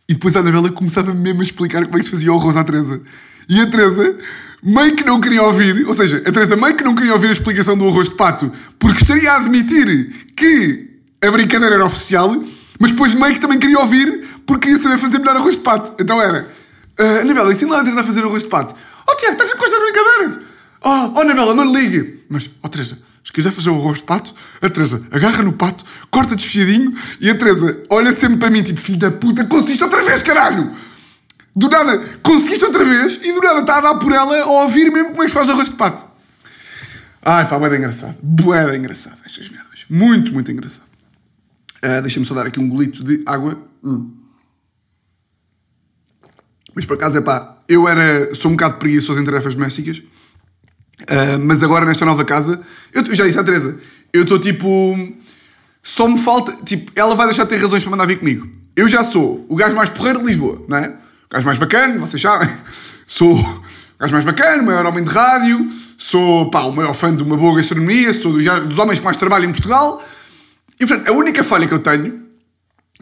[0.08, 2.56] E depois a Anabela começava mesmo a explicar como é que se fazia o arroz
[2.56, 3.00] à Teresa.
[3.48, 4.16] E a Teresa
[4.62, 7.32] meio que não queria ouvir, ou seja, a Teresa meio que não queria ouvir a
[7.32, 10.90] explicação do arroz de pato, porque estaria a admitir que
[11.22, 12.36] a brincadeira era oficial,
[12.78, 15.92] mas depois meio que também queria ouvir porque queria saber fazer melhor arroz de pato.
[16.00, 16.48] Então era,
[16.98, 18.74] uh, Anabela, ensina lá a Teresa a fazer arroz de pato.
[19.08, 20.45] Oh Tiago, estás a com estas brincadeiras?
[20.88, 22.24] Oh, oh Anabela, não lhe ligue.
[22.28, 25.84] Mas, oh Teresa, se quiser fazer o arroz de pato, a Teresa agarra no pato,
[26.12, 30.04] corta desfiadinho e a Teresa olha sempre para mim, tipo, filho da puta, conseguiste outra
[30.04, 30.72] vez, caralho!
[31.56, 34.92] Do nada, conseguiste outra vez e do nada está a dar por ela a ouvir
[34.92, 36.06] mesmo como é que se faz arroz de pato.
[37.24, 38.16] Ai pá, boeda engraçado.
[38.22, 39.84] Boeda engraçado estas merdas.
[39.90, 40.86] Muito, muito engraçado.
[41.82, 43.60] Uh, Deixa-me só dar aqui um golito de água.
[43.82, 44.14] Hum.
[46.76, 50.00] Mas por acaso é pá, eu era, sou um bocado preguiçoso em tarefas domésticas,
[51.02, 52.60] uh, mas agora nesta nova casa,
[52.92, 53.78] eu, já disse à Teresa,
[54.12, 54.66] eu estou tipo.
[55.82, 56.52] Só me falta.
[56.64, 58.48] Tipo, ela vai deixar de ter razões para mandar vir comigo.
[58.74, 60.88] Eu já sou o gajo mais porreiro de Lisboa, não é?
[60.88, 60.94] O
[61.30, 62.48] gajo mais bacana, vocês sabem.
[63.08, 63.62] Sou o
[64.00, 67.36] gajo mais bacana, o maior homem de rádio, sou pá, o maior fã de uma
[67.36, 70.04] boa gastronomia, sou dos, dos homens que mais trabalham em Portugal.
[70.78, 72.22] E portanto, a única falha que eu tenho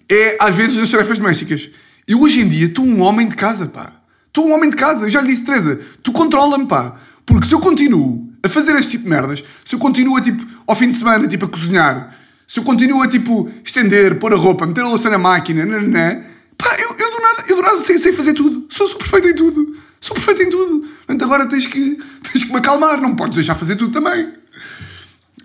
[0.08, 1.70] é às vezes nas tarefas domésticas.
[2.06, 3.92] Eu hoje em dia estou um homem de casa, pá.
[4.26, 5.06] Estou um homem de casa.
[5.06, 6.96] Eu já lhe disse, Teresa, tu controla-me, pá.
[7.26, 10.44] Porque se eu continuo a fazer este tipo de merdas, se eu continuo a, tipo,
[10.66, 14.36] ao fim de semana, tipo, a cozinhar, se eu continuo a, tipo, estender, pôr a
[14.36, 16.22] roupa, meter a louça na máquina, nananã,
[16.58, 18.66] pá, eu, eu do nada, eu do nada sei, sei fazer tudo.
[18.70, 19.76] Sou, sou perfeito em tudo.
[20.00, 20.80] Sou perfeito em tudo.
[20.80, 21.98] Portanto, agora tens que,
[22.30, 23.00] tens que me acalmar.
[23.00, 24.32] Não podes deixar fazer tudo também.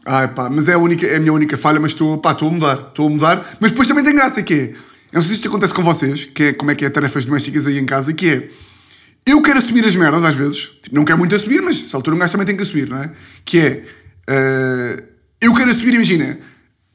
[0.06, 2.50] Ai pá, mas é a, única, é a minha única falha, mas estou, pá, estou
[2.50, 3.58] a mudar, estou a mudar.
[3.60, 4.74] Mas depois também tem graça, que é, eu
[5.14, 7.68] não sei se isto acontece com vocês, que é como é que é tarefas domésticas
[7.68, 8.50] aí em casa, que é,
[9.30, 12.16] eu quero assumir as merdas às vezes, tipo, não quero muito assumir, mas se altura
[12.16, 13.12] um gajo também tem que assumir, não é?
[13.46, 13.84] Que é,
[14.30, 15.04] uh,
[15.42, 16.40] eu quero assumir, imagina,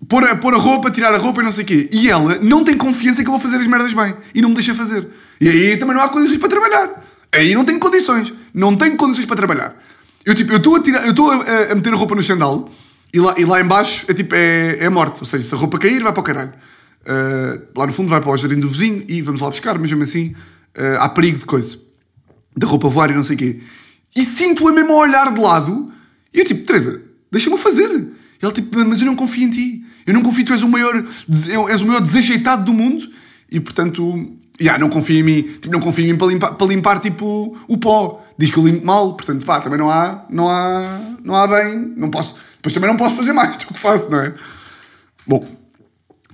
[0.08, 2.38] pôr a, pôr a roupa, tirar a roupa e não sei o quê, e ela
[2.42, 5.06] não tem confiança que eu vou fazer as merdas bem, e não me deixa fazer.
[5.40, 7.04] E aí também não há condições para trabalhar.
[7.32, 9.76] Aí não tenho condições, não tenho condições para trabalhar.
[10.24, 12.70] Eu tipo, eu estou a, tirar, eu estou a, a meter a roupa no chandal,
[13.12, 15.20] e lá, e lá em baixo é tipo, é, é morte.
[15.20, 16.52] Ou seja, se a roupa cair, vai para o caralho.
[17.02, 19.90] Uh, lá no fundo vai para o jardim do vizinho e vamos lá buscar, mas
[19.90, 20.34] mesmo assim
[20.76, 21.78] uh, há perigo de coisa.
[22.56, 23.60] Da roupa voar e não sei o quê.
[24.14, 25.92] E sinto-a mesmo a olhar de lado.
[26.32, 28.08] E eu tipo, Teresa, deixa-me fazer.
[28.40, 29.84] Ela tipo, mas eu não confio em ti.
[30.06, 31.04] Eu não confio, tu és o maior,
[31.68, 33.08] és o maior desajeitado do mundo.
[33.50, 35.42] E portanto, yeah, não confio em mim.
[35.42, 38.24] Tipo, não confio em mim para limpar, para limpar tipo, o pó.
[38.38, 39.14] Diz que eu limpo mal.
[39.14, 41.94] Portanto, pá, também não há, não há, não há bem.
[41.96, 44.32] Não posso depois também não posso fazer mais do que faço, não é?
[45.26, 45.46] Bom,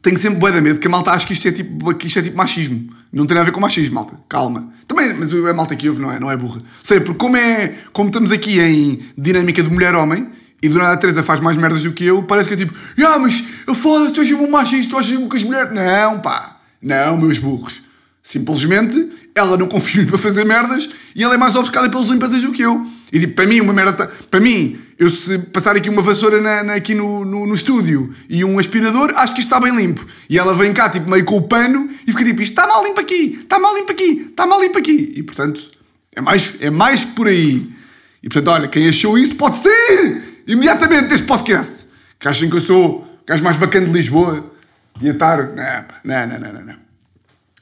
[0.03, 2.19] tenho sempre bué da medo que a malta acha que isto, é tipo, que isto
[2.19, 2.91] é tipo machismo.
[3.13, 4.19] Não tem nada a ver com machismo, malta.
[4.29, 4.73] Calma.
[4.87, 6.19] Também, mas é malta que ouve, não é?
[6.19, 6.61] Não é burra.
[6.83, 10.29] Sei, porque como, é, como estamos aqui em dinâmica de mulher-homem,
[10.63, 12.75] e do nada a Teresa faz mais merdas do que eu, parece que é tipo,
[13.07, 13.43] ah, mas
[13.77, 15.73] foda-se, tu és um machista, tu és com as mulheres.
[15.73, 16.59] Não, pá.
[16.83, 17.83] Não, meus burros.
[18.23, 22.53] Simplesmente, ela não confia para fazer merdas e ela é mais obcecada pelas limpezas do
[22.53, 22.87] que eu.
[23.13, 24.07] E tipo, para mim, uma merda.
[24.31, 28.15] Para mim, eu se passar aqui uma vassoura na, na, aqui no, no, no, estúdio
[28.29, 30.07] e um aspirador, acho que isto está bem limpo.
[30.29, 32.85] E ela vem cá, tipo, meio com o pano e fica tipo, isto está mal
[32.85, 35.15] limpo aqui, está mal limpo aqui, está mal limpo aqui.
[35.17, 35.67] E portanto,
[36.15, 37.73] é mais, é mais por aí.
[38.23, 41.87] E portanto, olha, quem achou isso pode ser imediatamente deste podcast.
[42.19, 44.53] Que achem que eu sou o gajo mais bacana de Lisboa
[45.01, 45.39] e a estar.
[45.39, 46.77] Não, não, não, não, não.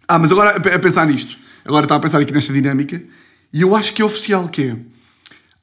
[0.09, 1.37] Ah, mas agora a pensar nisto.
[1.64, 3.01] Agora estava a pensar aqui nesta dinâmica
[3.53, 4.77] e eu acho que é oficial que é.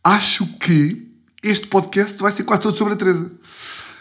[0.02, 1.06] Acho que
[1.46, 3.32] este podcast vai ser quase todo sobre a Teresa.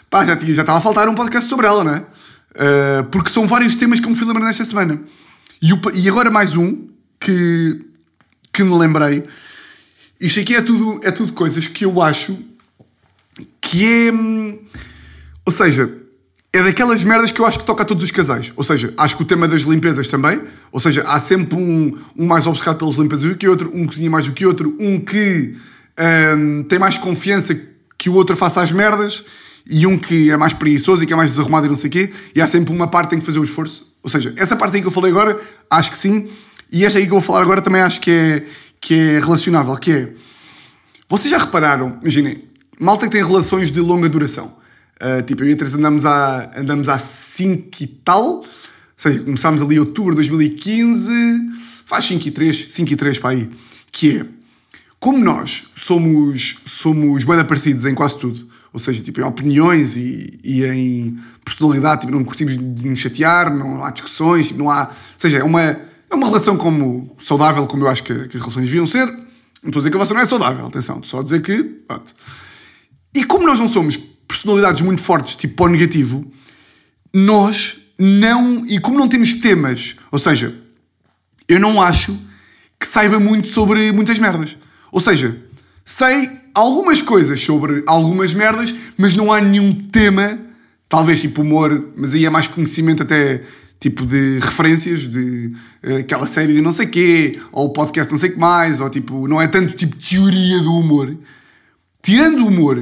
[0.09, 1.99] Pá, já, tinha, já estava a faltar um podcast sobre ela, não é?
[1.99, 5.01] Uh, porque são vários temas que eu me fui lembrando nesta semana.
[5.61, 6.87] E, o, e agora mais um
[7.19, 7.85] que,
[8.51, 9.23] que me lembrei.
[10.19, 12.37] Isto aqui é tudo, é tudo coisas que eu acho
[13.61, 14.11] que é.
[14.11, 14.59] Hum,
[15.45, 15.93] ou seja,
[16.53, 18.51] é daquelas merdas que eu acho que toca a todos os casais.
[18.55, 20.41] Ou seja, acho que o tema das limpezas também.
[20.71, 24.09] Ou seja, há sempre um, um mais obcecado pelas limpezas do que outro, um cozinha
[24.09, 25.55] mais do que outro, um que
[25.97, 27.59] um, tem mais confiança
[27.97, 29.23] que o outro faça as merdas
[29.65, 31.91] e um que é mais preguiçoso e que é mais desarrumado e não sei o
[31.91, 33.91] quê, e há sempre uma parte que tem que fazer o esforço.
[34.03, 36.29] Ou seja, essa parte aí que eu falei agora, acho que sim.
[36.71, 38.45] e esta aí que eu vou falar agora também acho que é,
[38.79, 40.13] que é relacionável, que é...
[41.09, 42.43] Vocês já repararam, imaginem,
[42.79, 44.55] malta que tem relações de longa duração.
[45.01, 48.45] Uh, tipo, eu e a Teresa andamos há, andamos há 5 e tal, ou
[48.95, 51.11] seja, começámos ali em outubro de 2015,
[51.85, 53.49] faz 5 e 3, 5 e 3 para aí,
[53.91, 54.25] que é,
[54.99, 60.39] como nós somos, somos bem parecidos em quase tudo, ou seja, tipo, em opiniões e,
[60.43, 64.87] e em personalidade, tipo, não curtimos de nos chatear, não há discussões, tipo, não há...
[64.87, 68.43] Ou seja, é uma, é uma relação como saudável, como eu acho que, que as
[68.43, 69.05] relações deviam ser.
[69.07, 71.63] Não estou a dizer que a vossa não é saudável, atenção, só a dizer que...
[71.63, 72.13] Pronto.
[73.15, 76.29] E como nós não somos personalidades muito fortes, tipo, para o negativo,
[77.13, 78.65] nós não...
[78.67, 80.53] E como não temos temas, ou seja,
[81.47, 82.17] eu não acho
[82.77, 84.57] que saiba muito sobre muitas merdas.
[84.95, 85.35] Ou seja,
[85.83, 90.39] sei algumas coisas sobre algumas merdas, mas não há nenhum tema,
[90.87, 93.43] talvez tipo humor, mas aí é mais conhecimento até
[93.77, 95.51] tipo de referências de
[95.83, 99.27] uh, aquela série de não sei quê, ou podcast não sei que mais, ou tipo,
[99.27, 101.13] não é tanto tipo teoria do humor.
[102.01, 102.81] Tirando o humor,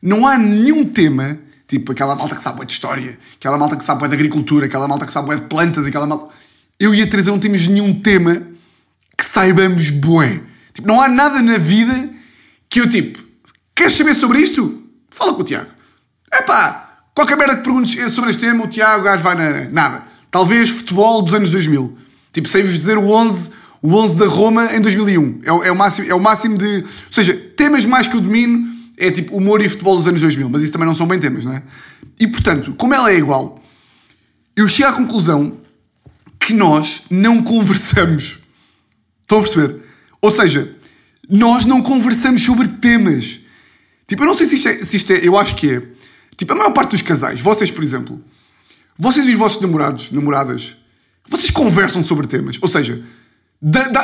[0.00, 4.08] não há nenhum tema, tipo aquela malta que sabe de história, aquela malta que sabe
[4.08, 6.34] de agricultura, aquela malta que sabe de plantas, aquela malta.
[6.78, 8.46] Eu e a Teresa não temos nenhum tema
[9.14, 10.48] que saibamos bué.
[10.72, 12.10] Tipo, não há nada na vida
[12.68, 13.18] que eu tipo,
[13.74, 14.82] queres saber sobre isto?
[15.10, 15.70] Fala com o Tiago.
[16.32, 19.70] Epá, qualquer merda que perguntes sobre este tema, o Tiago, o gajo vai na.
[19.70, 20.04] Nada.
[20.30, 21.98] Talvez futebol dos anos 2000.
[22.32, 23.50] Tipo, sei-vos dizer o 11,
[23.82, 25.40] o 11 da Roma em 2001.
[25.42, 26.76] É, é, o máximo, é o máximo de.
[26.76, 30.48] Ou seja, temas mais que eu domino é tipo humor e futebol dos anos 2000.
[30.48, 31.62] Mas isso também não são bem temas, não é?
[32.18, 33.60] E portanto, como ela é igual,
[34.54, 35.58] eu chego à conclusão
[36.38, 38.38] que nós não conversamos.
[39.22, 39.89] Estão a perceber?
[40.20, 40.74] Ou seja,
[41.28, 43.40] nós não conversamos sobre temas.
[44.06, 45.82] Tipo, eu não sei se isto é, se isto é eu acho que é.
[46.36, 48.22] Tipo, a maior parte dos casais, vocês, por exemplo,
[48.98, 50.76] vocês e os vossos namorados, namoradas,
[51.28, 52.58] vocês conversam sobre temas.
[52.60, 53.02] Ou seja,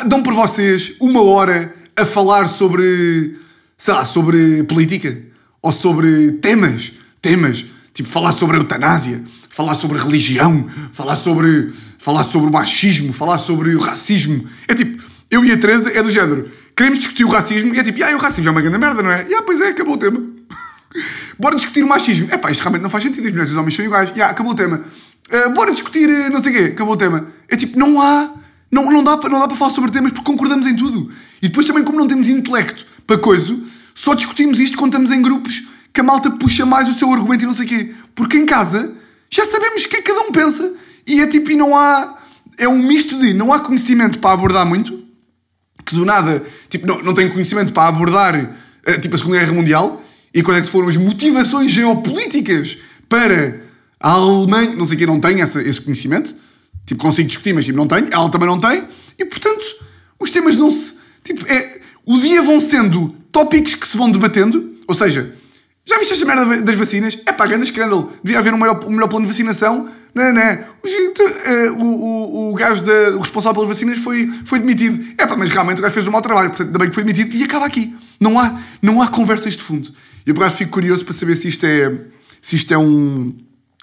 [0.06, 3.36] dão por vocês uma hora a falar sobre,
[3.76, 5.20] sei lá, sobre política.
[5.60, 6.92] Ou sobre temas.
[7.20, 7.64] Temas.
[7.92, 9.24] Tipo, falar sobre eutanásia.
[9.48, 10.70] Falar sobre religião.
[10.92, 13.12] Falar sobre, falar sobre machismo.
[13.12, 14.46] Falar sobre o racismo.
[14.68, 17.82] É tipo, eu e a Teresa é do género queremos discutir o racismo e é
[17.82, 19.26] tipo, ah, o racismo é uma grande merda, não é?
[19.28, 20.22] E ah, pois é, acabou o tema.
[21.40, 22.28] bora discutir o machismo.
[22.30, 24.12] É pá, isto realmente não faz sentido, as mulheres e os homens são iguais.
[24.14, 24.82] E ah, acabou o tema.
[25.28, 27.26] Uh, bora discutir uh, não sei o quê, acabou o tema.
[27.48, 28.30] É tipo, não há,
[28.70, 31.10] não, não dá para não dá para falar sobre temas porque concordamos em tudo.
[31.40, 33.58] E depois também, como não temos intelecto para coisa,
[33.94, 37.42] só discutimos isto quando estamos em grupos que a malta puxa mais o seu argumento
[37.42, 37.94] e não sei o quê.
[38.14, 38.94] Porque em casa
[39.30, 40.74] já sabemos o que é que cada um pensa
[41.06, 42.18] e é tipo, e não há.
[42.58, 45.05] É um misto de não há conhecimento para abordar muito
[45.86, 49.52] que do nada, tipo, não, não tem conhecimento para abordar, uh, tipo, a Segunda Guerra
[49.52, 50.02] Mundial
[50.34, 53.60] e quais é que foram as motivações geopolíticas para
[53.98, 56.34] a Alemanha, não sei quem não tem essa, esse conhecimento,
[56.84, 58.84] tipo, consigo discutir, mas tipo, não tenho, ela também não tem,
[59.18, 59.64] e portanto,
[60.18, 64.74] os temas não se, tipo, é, o dia vão sendo tópicos que se vão debatendo,
[64.86, 65.34] ou seja,
[65.88, 67.16] já viste esta merda das vacinas?
[67.24, 68.12] É pá, grande escândalo.
[68.22, 69.88] Devia haver um melhor, um melhor plano de vacinação.
[70.12, 70.58] Não, não.
[71.78, 72.82] O, o, o, o gajo
[73.16, 75.14] o responsável pelas vacinas foi, foi demitido.
[75.16, 76.50] É pá, mas realmente o gajo fez um mau trabalho.
[76.50, 77.94] Portanto, que foi demitido e acaba aqui.
[78.18, 79.90] Não há, não há conversas de fundo.
[80.26, 81.92] E eu, por acaso, fico curioso para saber se isto é,
[82.40, 83.32] se isto é um...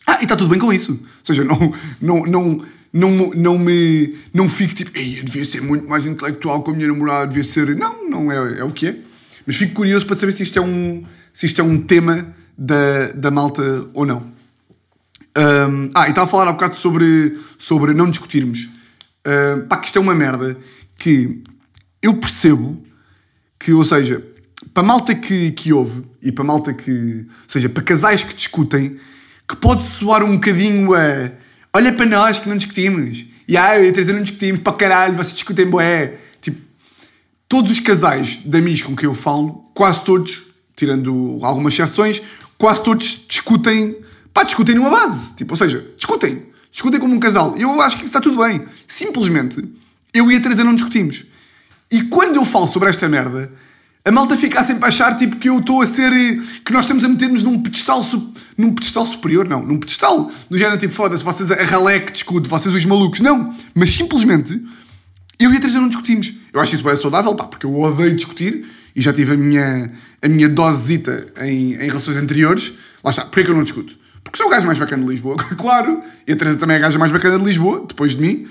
[0.05, 0.91] Ah, e está tudo bem com isso.
[0.91, 5.61] Ou seja, não, não, não, não, não me não fico tipo, Ei, eu devia ser
[5.61, 7.73] muito mais intelectual com a minha namorada, devia ser.
[7.77, 8.95] Não, não é, é o que é.
[9.47, 13.11] Mas fico curioso para saber se isto é um, se isto é um tema da,
[13.13, 14.31] da malta ou não.
[15.35, 18.69] Um, ah, e estava a falar há bocado sobre, sobre não discutirmos.
[19.25, 20.55] Uh, pá, que isto é uma merda
[20.97, 21.41] que
[22.01, 22.81] eu percebo
[23.57, 24.23] que, ou seja,
[24.73, 26.91] para malta que, que ouve e para malta que.
[26.91, 28.97] Ou seja, para casais que discutem,
[29.47, 31.31] que pode soar um bocadinho a.
[31.75, 33.25] Olha para nós que não discutimos.
[33.47, 36.17] E ah, eu e a Teresa não discutimos, para caralho, vocês discutem boé.
[36.39, 36.61] Tipo,
[37.49, 42.21] todos os casais de amigos com quem eu falo, quase todos, tirando algumas exceções,
[42.57, 43.95] quase todos discutem,
[44.33, 45.35] pá, discutem numa base.
[45.35, 46.43] Tipo, ou seja, discutem.
[46.71, 47.55] Discutem como um casal.
[47.57, 48.63] Eu acho que isso está tudo bem.
[48.87, 49.63] Simplesmente,
[50.13, 51.23] eu e a Teresa não discutimos.
[51.91, 53.51] E quando eu falo sobre esta merda,
[54.05, 56.11] a malta fica sempre a achar tipo, que eu estou a ser.
[56.65, 58.05] que nós estamos a meter-nos num pedestal,
[58.57, 60.31] num pedestal superior, não, num pedestal.
[60.49, 63.19] No género tipo, foda-se, vocês a ralé que discute, vocês os malucos.
[63.19, 64.59] Não, mas simplesmente
[65.39, 66.33] eu e a Teresa não discutimos.
[66.51, 69.91] Eu acho isso bem saudável, pá, porque eu odeio discutir e já tive a minha,
[70.23, 72.73] a minha dosezita em, em relações anteriores.
[73.03, 73.95] Lá está, porquê que eu não discuto?
[74.23, 76.01] Porque sou o gajo mais bacana de Lisboa, claro.
[76.25, 78.47] E a Teresa também é a gaja mais bacana de Lisboa, depois de mim.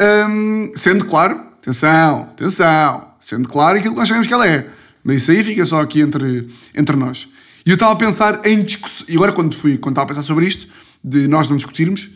[0.00, 4.66] Um, sendo claro, atenção, atenção, sendo claro aquilo que nós sabemos que ela é.
[5.02, 7.28] Mas isso aí fica só aqui entre, entre nós.
[7.64, 9.06] E eu estava a pensar em discussão.
[9.08, 10.68] E agora, quando fui, quando estava a pensar sobre isto,
[11.02, 12.08] de nós não discutirmos,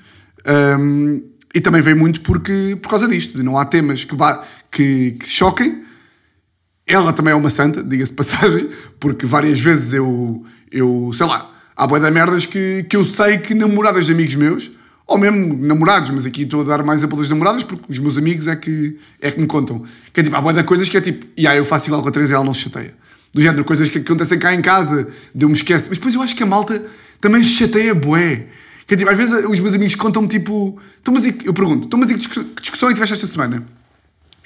[0.79, 4.17] um, E também vem muito porque, por causa disto, de não há temas que,
[4.71, 5.85] que, que choquem.
[6.93, 11.87] Ela também é uma santa, diga-se passagem, porque várias vezes eu, eu sei lá, há
[11.87, 14.71] boia de merdas que, que eu sei que namoradas de amigos meus,
[15.07, 18.17] ou mesmo namorados, mas aqui estou a dar mais a pelas namoradas porque os meus
[18.19, 19.85] amigos é que, é que me contam.
[20.13, 22.03] Que é tipo, há boia de coisas que é tipo, e aí eu faço igual
[22.03, 22.93] com a Teresa e ela não se chateia.
[23.33, 25.87] Do género, coisas que acontecem cá em casa, de eu me esqueço.
[25.91, 26.83] Mas depois eu acho que a malta
[27.21, 28.47] também se chateia bué.
[28.87, 31.55] Que é tipo, às vezes os meus amigos contam-me tipo, "Então, mas e que-" eu
[31.55, 33.65] pergunto, "Então, mas e que discussão é que tiveste esta semana?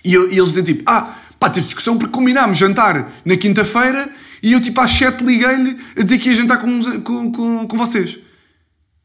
[0.04, 4.08] E, eu- e eles dizem tipo, ah, pá, teve discussão porque combinámos jantar na quinta-feira
[4.42, 7.76] e eu tipo às sete liguei-lhe a dizer que ia jantar com, com, com, com
[7.76, 8.18] vocês.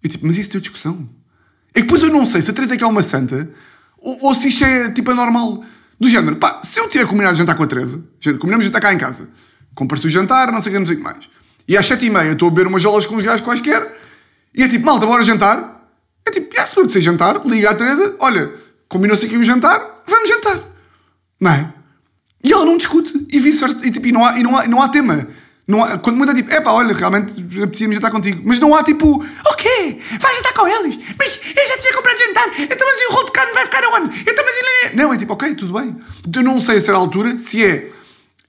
[0.02, 1.10] Eu tipo, mas isso teve discussão?
[1.74, 3.50] É que depois eu não sei se a Teresa é que é uma santa
[3.98, 5.64] ou, ou se isto é tipo anormal.
[6.00, 8.02] Do género, pá, se eu tiver combinado jantar com a Teresa,
[8.40, 9.30] combinamos jantar cá em casa,
[9.76, 11.30] compra-se o jantar, não sei o que, não sei o que mais.
[11.68, 14.00] E às sete e meia estou a beber umas jolas com os gajos quaisquer
[14.56, 15.78] e é tipo, malta, bora jantar.
[16.26, 18.50] É tipo, já se de jantar, liga à Teresa, olha,
[18.88, 20.60] combinou-se aqui um jantar, vamos jantar.
[21.42, 21.79] Não é?
[22.44, 23.28] E ela não discute.
[23.32, 23.86] E vice-versa.
[23.86, 25.28] E, tipo, e não, há, e não, há, não há tema.
[25.68, 28.42] Não há, quando muda tipo, é pá, olha, realmente apetecia-me jantar contigo.
[28.44, 30.98] Mas não há tipo, ok, vai jantar com eles.
[31.18, 32.48] Mas eu já tinha comprado jantar.
[32.60, 34.20] Então, mas e o rolo de carne vai ficar aonde?
[34.22, 34.96] Então, mas ele...
[34.96, 35.96] Não, é tipo, ok, tudo bem.
[36.34, 37.92] Eu não sei a certa altura se é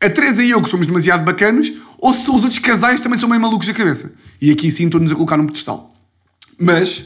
[0.00, 3.29] a Teresa e eu que somos demasiado bacanos ou se os outros casais também são
[3.29, 4.14] meio malucos da cabeça.
[4.40, 5.92] E aqui sim estou-nos a colocar num pedestal.
[6.59, 7.05] Mas,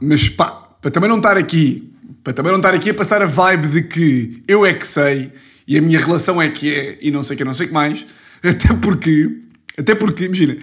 [0.00, 0.46] mas pá,
[0.80, 1.92] para também não estar aqui,
[2.24, 5.30] para também não estar aqui a passar a vibe de que eu é que sei
[5.66, 8.04] e a minha relação é que é e não sei que, não sei que mais,
[8.42, 9.38] até porque,
[9.78, 10.56] até porque, imagina,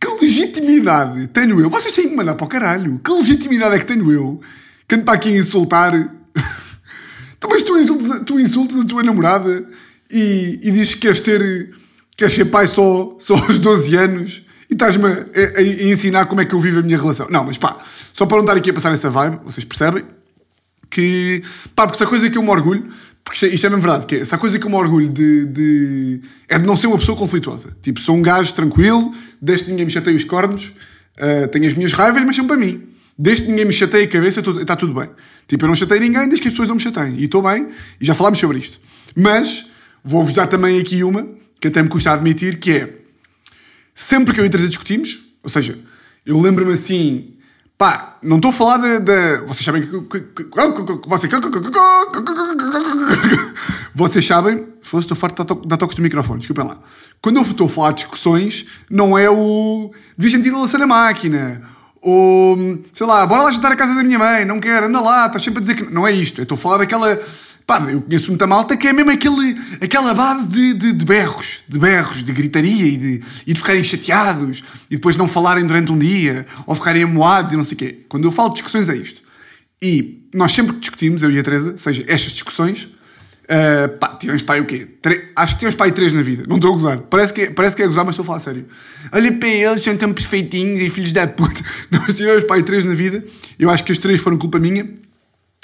[0.00, 1.68] que legitimidade tenho eu?
[1.70, 3.00] Vocês têm que mandar para o caralho.
[3.04, 4.40] Que legitimidade é que tenho eu
[4.88, 5.92] que ando para aqui a insultar?
[7.38, 9.68] Então, mas tu insultas, tu insultas a tua namorada
[10.10, 11.70] e, e dizes que queres ter,
[12.16, 16.40] queres ser pai só, só aos 12 anos e estás-me a, a- a ensinar como
[16.40, 17.26] é que eu vivo a minha relação.
[17.30, 17.76] Não, mas pá,
[18.14, 20.02] só para não estar aqui a passar essa vibe, vocês percebem
[20.90, 21.42] que,
[21.74, 22.88] pá, porque se a coisa que eu me orgulho,
[23.26, 24.76] porque isto é, isto é mesmo verdade, que é, se a coisa que eu me
[24.76, 27.76] orgulho de, de- é de não ser uma pessoa conflituosa.
[27.82, 29.12] Tipo, sou um gajo tranquilo,
[29.42, 30.72] desde que ninguém me chateie os cornos,
[31.18, 32.84] ah, tenho as minhas raivas, mas são para mim.
[33.18, 35.10] Desde que ninguém me chateie a cabeça, está tudo bem.
[35.48, 37.16] Tipo, eu não chatei ninguém desde que as pessoas não me chateiem.
[37.18, 37.66] E estou bem,
[38.00, 38.78] e já falámos sobre isto.
[39.16, 39.66] Mas,
[40.04, 41.26] vou-vos dar também aqui uma,
[41.60, 42.94] que até me custa admitir, que é,
[43.92, 45.76] sempre que eu e a discutimos, ou seja,
[46.24, 47.35] eu lembro-me assim,
[47.78, 48.98] pá, não estou a falar da.
[48.98, 49.88] da- vocês sabem que.
[51.06, 51.30] vocês,
[53.94, 56.78] vocês sabem, fosse estou farto de dar toques do microfone, desculpem lá.
[57.22, 59.90] Quando eu estou a falar de discussões, não é o.
[60.16, 61.62] Devia sentir a louça na máquina.
[62.00, 62.56] Ou,
[62.92, 65.42] sei lá, bora lá jantar a casa da minha mãe, não quero, anda lá, estás
[65.42, 65.92] sempre a dizer que.
[65.92, 67.18] Não é isto, eu estou a falar daquela.
[67.66, 71.60] Pá, eu conheço muita malta que é mesmo aquele, aquela base de, de, de berros,
[71.68, 75.90] de berros, de gritaria e de, e de ficarem chateados e depois não falarem durante
[75.90, 77.98] um dia ou ficarem amoados e não sei o quê.
[78.08, 79.20] Quando eu falo de discussões é isto.
[79.82, 84.42] E nós sempre que discutimos, eu e a Teresa, seja estas discussões, uh, pá, tivemos
[84.42, 84.86] pai o quê?
[85.02, 86.44] Tre- Acho que tivemos pai três na vida.
[86.46, 86.98] Não estou a gozar.
[86.98, 88.64] Parece que, é- parece que é gozar, mas estou a falar a sério.
[89.10, 91.60] Olha para eles, são tão perfeitinhos e filhos da puta.
[91.90, 93.24] Nós tivemos pai três na vida.
[93.58, 94.88] Eu acho que as três foram culpa minha.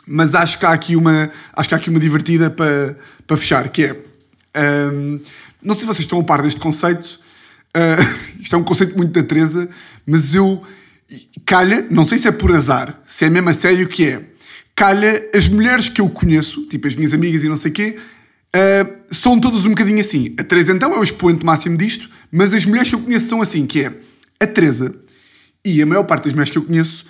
[0.06, 3.84] Mas acho que há aqui uma, acho que aqui uma divertida para, para fechar, que
[3.84, 3.92] é...
[4.92, 5.20] hum,
[5.62, 7.20] não sei se vocês estão a par deste conceito.
[7.76, 9.68] uh, isto é um conceito muito da Teresa,
[10.06, 10.62] mas eu...
[11.44, 14.24] Calha, não sei se é por azar, se é mesmo a sério que é.
[14.74, 17.98] Calha, as mulheres que eu conheço, tipo as minhas amigas e não sei o quê,
[18.56, 20.34] uh, são todas um bocadinho assim.
[20.38, 23.42] A Teresa então é o expoente máximo disto, mas as mulheres que eu conheço são
[23.42, 23.92] assim, que é...
[24.40, 24.94] A Teresa
[25.64, 27.04] e a maior parte das mulheres que eu conheço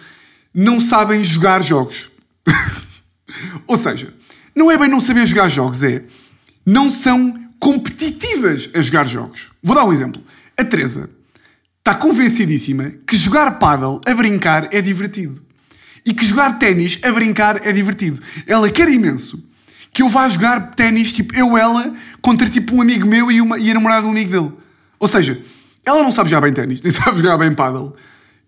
[0.53, 2.12] não sabem jogar jogos.
[3.67, 4.13] Ou seja,
[4.55, 6.05] não é bem não saber jogar jogos, é
[6.65, 9.51] não são competitivas a jogar jogos.
[9.63, 10.23] Vou dar um exemplo.
[10.57, 11.11] A Teresa
[11.79, 15.43] está convencidíssima que jogar paddle a brincar é divertido.
[16.05, 18.21] E que jogar ténis a brincar é divertido.
[18.47, 19.43] Ela quer imenso
[19.93, 23.59] que eu vá jogar ténis, tipo, eu, ela, contra tipo um amigo meu e, uma,
[23.59, 24.53] e a namorada de um amigo dele.
[24.99, 25.41] Ou seja,
[25.85, 27.95] ela não sabe jogar bem ténis, nem sabe jogar bem paddle.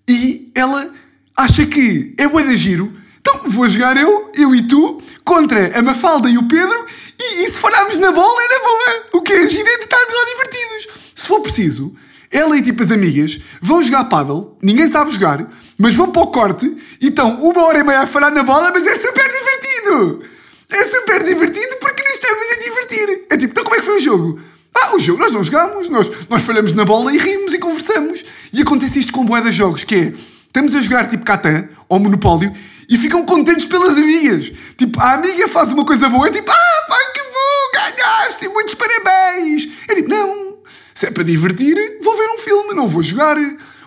[0.09, 0.91] E ela
[1.37, 2.93] acha que é bué de giro.
[3.27, 6.87] Então vou jogar eu, eu e tu, contra a Mafalda e o Pedro,
[7.19, 9.05] e, e se falharmos na bola é na boa.
[9.15, 10.89] O que é giro é de estar lá divertidos.
[11.17, 11.97] Se for preciso,
[12.31, 16.27] ela e tipo as amigas vão jogar paddle, ninguém sabe jogar, mas vão para o
[16.27, 16.67] corte
[17.01, 20.23] e estão uma hora e meia a falhar na bola, mas é super divertido.
[20.71, 23.27] É super divertido porque nos estamos a divertir.
[23.31, 24.41] É tipo, então como é que foi o jogo?
[24.75, 28.23] Ah, o jogo, nós não jogámos, nós, nós falhamos na bola e rimos e conversamos.
[28.53, 30.13] E acontece isto com boé de jogos, que é,
[30.47, 32.53] estamos a jogar tipo Catan ou Monopólio
[32.89, 34.53] e ficam contentes pelas amigas.
[34.77, 38.75] Tipo, a amiga faz uma coisa boa, é tipo, ah, pá, que bom, ganhaste, muitos
[38.75, 39.69] parabéns.
[39.89, 40.59] É tipo, não,
[40.95, 43.37] se é para divertir, vou ver um filme, não vou jogar.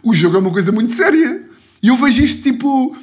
[0.03, 1.43] O jogo é uma coisa muito séria.
[1.81, 2.95] E eu vejo isto tipo,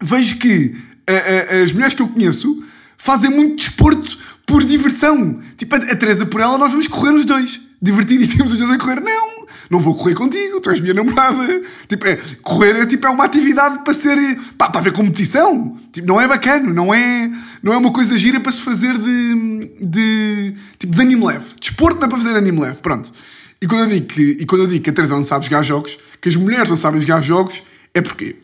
[0.00, 2.62] vejo que a- a- as mulheres que eu conheço
[2.96, 5.40] fazem muito desporto por diversão.
[5.56, 7.60] Tipo, a, a Teresa por ela, nós vamos correr os dois.
[7.80, 9.00] Divertidíssimos os dois a correr.
[9.00, 9.37] Não,
[9.70, 11.62] não vou correr contigo, tu és minha namorada.
[11.88, 14.16] Tipo, é, correr é, tipo, é uma atividade para ser.
[14.56, 15.76] pá, para haver competição.
[15.92, 17.30] Tipo, não é bacana, não é,
[17.62, 19.70] não é uma coisa gira para se fazer de.
[19.80, 21.46] de tipo, de anime leve.
[21.60, 23.12] Desporto não é para fazer anime leve, pronto.
[23.60, 25.62] E quando eu digo que, e quando eu digo que a Teresa não sabe jogar
[25.62, 27.62] jogos, que as mulheres não sabem jogar jogos,
[27.94, 28.36] é porque.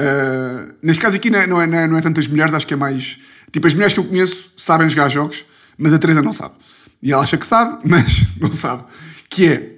[0.00, 2.66] Uh, neste caso aqui não é, não, é, não, é, não é tantas mulheres, acho
[2.66, 3.18] que é mais.
[3.52, 5.44] Tipo, as mulheres que eu conheço sabem jogar jogos,
[5.76, 6.54] mas a Teresa não sabe.
[7.02, 8.84] E ela acha que sabe, mas não sabe.
[9.28, 9.71] Que é.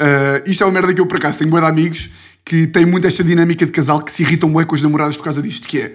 [0.00, 2.10] Uh, isto é uma merda que eu por acaso tenho bué de amigos
[2.44, 5.24] que têm muito esta dinâmica de casal que se irritam bué com as namoradas por
[5.24, 5.68] causa disto.
[5.68, 5.86] Que é.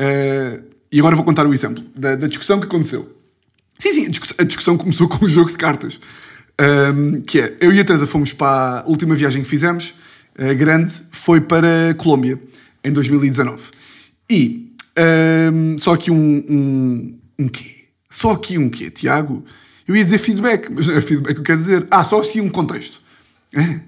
[0.00, 3.16] uh, e agora vou contar o exemplo da, da discussão que aconteceu.
[3.78, 5.98] Sim, sim, a discussão, a discussão começou com um jogo de cartas.
[6.60, 9.94] Um, que é, eu e a Teresa fomos para a última viagem que fizemos,
[10.38, 12.40] uh, grande, foi para a Colômbia,
[12.84, 13.62] em 2019.
[14.30, 14.72] E,
[15.52, 17.86] um, só aqui um, um, um quê?
[18.08, 19.44] Só aqui um quê, Tiago?
[19.86, 21.86] Eu ia dizer feedback, mas não é feedback que eu quero dizer.
[21.90, 23.03] Ah, só assim um contexto.
[23.54, 23.80] É,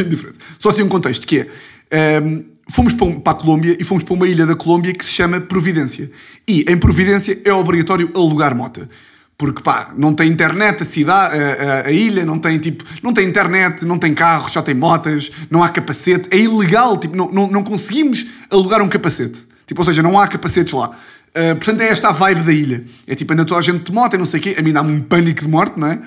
[0.00, 0.38] é diferente.
[0.58, 1.46] Só assim um contexto, que
[1.90, 5.10] é, um, fomos para, a Colômbia e fomos para uma ilha da Colômbia que se
[5.10, 6.10] chama Providência.
[6.46, 8.88] E em Providência é obrigatório alugar mota.
[9.36, 13.10] Porque, pá, não tem internet a cidade, a, a, a, ilha, não tem, tipo, não
[13.10, 16.28] tem internet, não tem carros, só tem motas, não há capacete.
[16.30, 19.40] É ilegal, tipo, não, não, não conseguimos alugar um capacete.
[19.66, 20.90] Tipo, ou seja, não há capacetes lá.
[21.30, 22.84] Uh, portanto, é esta a vibe da ilha.
[23.06, 24.56] É tipo, anda toda a gente de moto e não sei o quê.
[24.58, 26.00] A mim dá-me um pânico de morte, não é?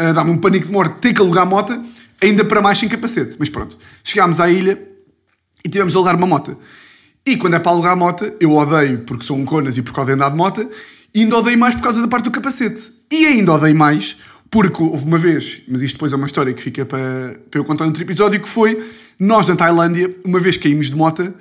[0.00, 1.78] Uh, dá-me um pânico de morte ter que alugar moto,
[2.22, 3.36] ainda para mais sem capacete.
[3.38, 4.80] Mas pronto, chegámos à ilha
[5.64, 6.56] e tivemos de alugar uma moto.
[7.26, 9.92] E quando é para alugar a moto, eu odeio porque sou um conas e por
[9.92, 10.68] causa de andar de moto,
[11.14, 12.92] e ainda odeio mais por causa da parte do capacete.
[13.10, 14.16] E ainda odeio mais
[14.50, 17.64] porque houve uma vez, mas isto depois é uma história que fica para, para eu
[17.64, 18.82] contar outro episódio, que foi
[19.18, 21.32] nós na Tailândia, uma vez caímos de moto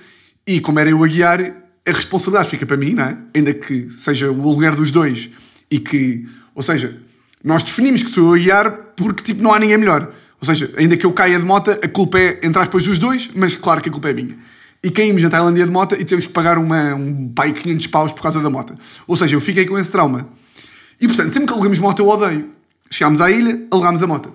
[0.48, 3.18] e como era eu a guiar, a responsabilidade fica para mim, não é?
[3.36, 5.30] Ainda que seja o lugar dos dois
[5.70, 6.96] e que, ou seja,
[7.44, 10.14] nós definimos que sou eu a guiar porque tipo não há ninguém melhor.
[10.42, 13.30] Ou seja, ainda que eu caia de moto, a culpa é, entre aspas, dos dois,
[13.36, 14.36] mas claro que a culpa é minha.
[14.84, 18.12] E caímos na Tailândia de moto e tivemos que pagar uma, um pai 500 paus
[18.12, 18.76] por causa da moto.
[19.06, 20.28] Ou seja, eu fiquei com esse trauma.
[21.00, 22.50] E portanto, sempre que alugamos moto eu odeio.
[22.90, 24.34] Chegámos à ilha, alugámos a moto.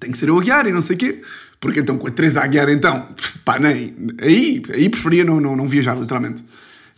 [0.00, 1.22] Tem que ser eu a guiar e não sei o quê.
[1.60, 3.06] Porque então com a Teresa a guiar então,
[3.44, 3.94] pá, nem...
[4.20, 6.42] Aí, aí preferia não, não, não viajar, literalmente.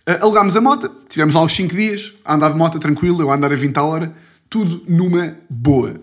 [0.09, 3.31] Uh, alugámos a moto, tivemos lá os 5 dias, a andar de moto tranquilo, eu
[3.31, 4.15] a andar a 20 a hora,
[4.49, 6.01] tudo numa boa.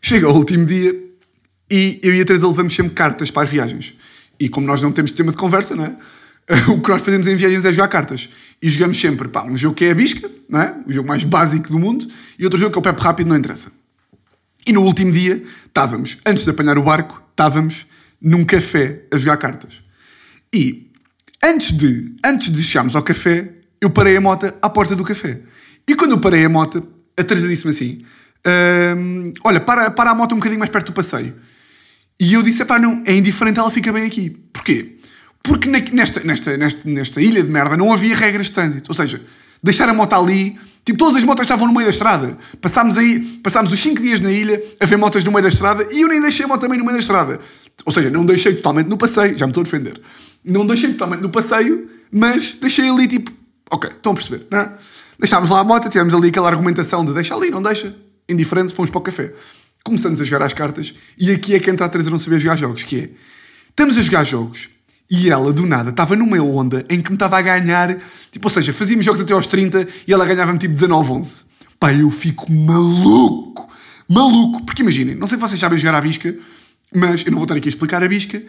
[0.00, 1.11] Chega ao último dia
[1.72, 3.94] e eu e a Teresa levamos sempre cartas para as viagens.
[4.38, 5.96] E como nós não temos tema de conversa, não é?
[6.68, 8.28] O que nós fazemos em viagens é jogar cartas.
[8.60, 10.76] E jogamos sempre, pá, um jogo que é a bisca, não é?
[10.86, 12.06] O jogo mais básico do mundo,
[12.38, 13.72] e outro jogo que é o Pepe Rápido, não interessa.
[14.66, 17.86] E no último dia, estávamos, antes de apanhar o barco, estávamos
[18.20, 19.82] num café a jogar cartas.
[20.54, 20.90] E
[21.42, 23.50] antes de, antes de chegarmos ao café,
[23.80, 25.40] eu parei a moto à porta do café.
[25.88, 26.86] E quando eu parei a moto,
[27.18, 28.04] a Teresa disse-me assim:
[29.42, 31.34] Olha, para, para a moto um bocadinho mais perto do passeio.
[32.22, 34.30] E eu disse: pá, não, é indiferente, ela fica bem aqui.
[34.52, 34.94] Porquê?
[35.42, 38.88] Porque nesta, nesta, nesta, nesta ilha de merda não havia regras de trânsito.
[38.92, 39.20] Ou seja,
[39.60, 40.56] deixar a moto ali.
[40.84, 42.38] Tipo, todas as motas estavam no meio da estrada.
[42.60, 45.84] Passámos aí, passámos os 5 dias na ilha a ver motas no meio da estrada
[45.90, 47.40] e eu nem deixei a moto também no meio da estrada.
[47.84, 50.00] Ou seja, não deixei totalmente no passeio, já me estou a defender.
[50.44, 53.32] Não deixei totalmente no passeio, mas deixei ali tipo,
[53.68, 54.72] ok, estão a perceber, não é?
[55.18, 57.96] Deixámos lá a moto, tivemos ali aquela argumentação de deixa ali, não deixa,
[58.28, 59.32] indiferente, fomos para o café.
[59.84, 62.56] Começamos a jogar as cartas e aqui é que entra a Teresa não saber jogar
[62.56, 63.10] jogos, que é,
[63.70, 64.68] estamos a jogar jogos
[65.10, 67.98] e ela, do nada, estava numa onda em que me estava a ganhar,
[68.30, 71.44] tipo, ou seja, fazíamos jogos até aos 30 e ela ganhava-me tipo 19, 11.
[71.78, 73.68] Pá, eu fico maluco,
[74.08, 76.34] maluco, porque imaginem, não sei se vocês sabem jogar à bisca,
[76.94, 78.42] mas eu não vou estar aqui a explicar a bisca,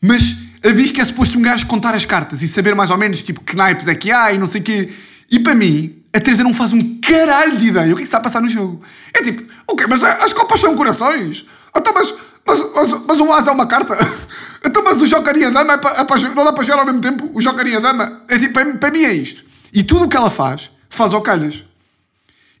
[0.00, 3.22] mas a bisca é suposto um gajo contar as cartas e saber mais ou menos,
[3.22, 4.92] tipo, que naipes é que há e não sei o quê.
[5.30, 8.08] E para mim, a Teresa não faz um caralho de ideia o que é que
[8.08, 8.80] está a passar no jogo.
[9.12, 11.44] É tipo, ok, mas as copas são corações.
[11.76, 12.14] Então, mas,
[12.46, 13.96] mas, mas, mas o as é uma carta.
[14.66, 16.98] Então, mas o jocaria dama é para, é para, não dá para jogar ao mesmo
[16.98, 17.30] tempo?
[17.34, 18.22] O jocaria dama?
[18.26, 19.44] É tipo, para, para mim é isto.
[19.74, 21.62] E tudo o que ela faz, faz ao calhas.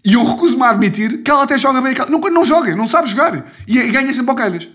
[0.04, 1.94] E eu recuso-me a admitir que ela até joga bem.
[2.10, 3.46] Não, não joga, não sabe jogar.
[3.66, 4.68] E ganha sempre ao calhas.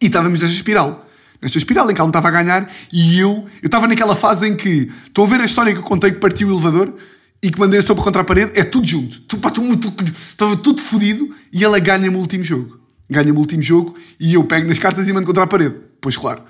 [0.00, 1.04] E estávamos nesta espiral.
[1.42, 3.48] Nesta espiral em que ela não estava a ganhar e eu...
[3.60, 4.88] Eu estava naquela fase em que...
[5.06, 6.94] Estão a ver a história que eu contei que partiu o elevador?
[7.42, 8.52] E que mandei a sopa contra a parede?
[8.54, 9.20] É tudo junto.
[9.22, 12.78] Tu, pá, tu, tu, estava tudo fodido e ela ganha-me o último jogo.
[13.08, 15.74] Ganha-me o último jogo e eu pego nas cartas e mando contra a parede.
[16.00, 16.42] Pois claro.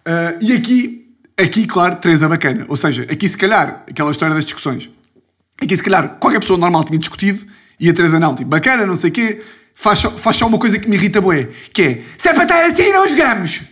[0.00, 2.64] Uh, e aqui, aqui, claro, Teresa bacana.
[2.68, 4.88] Ou seja, aqui se calhar, aquela história das discussões.
[5.60, 7.44] Aqui se calhar, qualquer pessoa normal tinha discutido
[7.78, 8.34] e a Teresa não.
[8.34, 9.42] Tipo, bacana, não sei o quê.
[9.74, 11.50] Faz, faz só uma coisa que me irrita bué.
[11.70, 13.62] Que é, se é para estar assim, não jogamos.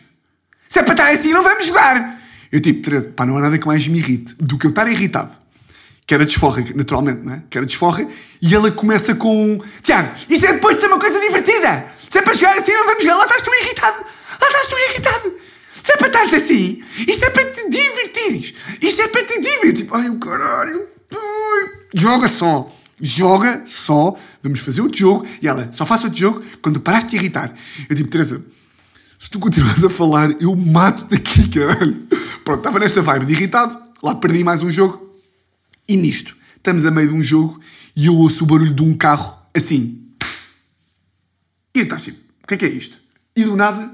[0.69, 2.21] Se é para estar assim, não vamos jogar.
[2.53, 4.87] Eu tipo, Teresa, pá, não há nada que mais me irrite do que eu estar
[4.87, 5.48] irritado
[6.09, 7.43] que era desforra, naturalmente, não é?
[7.51, 8.09] Que era desforra,
[8.41, 11.85] e ela começa com Tiago, isto é depois de ser uma coisa divertida!
[12.11, 13.97] Se é para jogar assim, não vamos jogar, lá estás tu irritado!
[14.41, 15.33] Lá estás tu irritado!
[15.85, 18.55] Se é para estar assim, isto é para te divertires!
[18.81, 19.73] Isto é para te divertir!
[19.75, 20.87] Tipo, ai o caralho!
[21.95, 22.75] Joga só!
[22.99, 24.17] Joga só!
[24.43, 27.55] Vamos fazer outro jogo, e ela, só faça outro jogo quando paraste de irritar.
[27.87, 28.43] Eu tipo, Teresa,
[29.21, 32.07] se tu continuas a falar, eu mato-te aqui, caralho.
[32.47, 35.08] Pronto, estava nesta vibe de irritado, lá perdi mais um jogo.
[35.89, 37.59] E nisto, estamos a meio de um jogo
[37.97, 40.07] e eu ouço o barulho de um carro assim.
[41.75, 42.97] E estás tipo, o que é que é isto?
[43.35, 43.91] E do nada,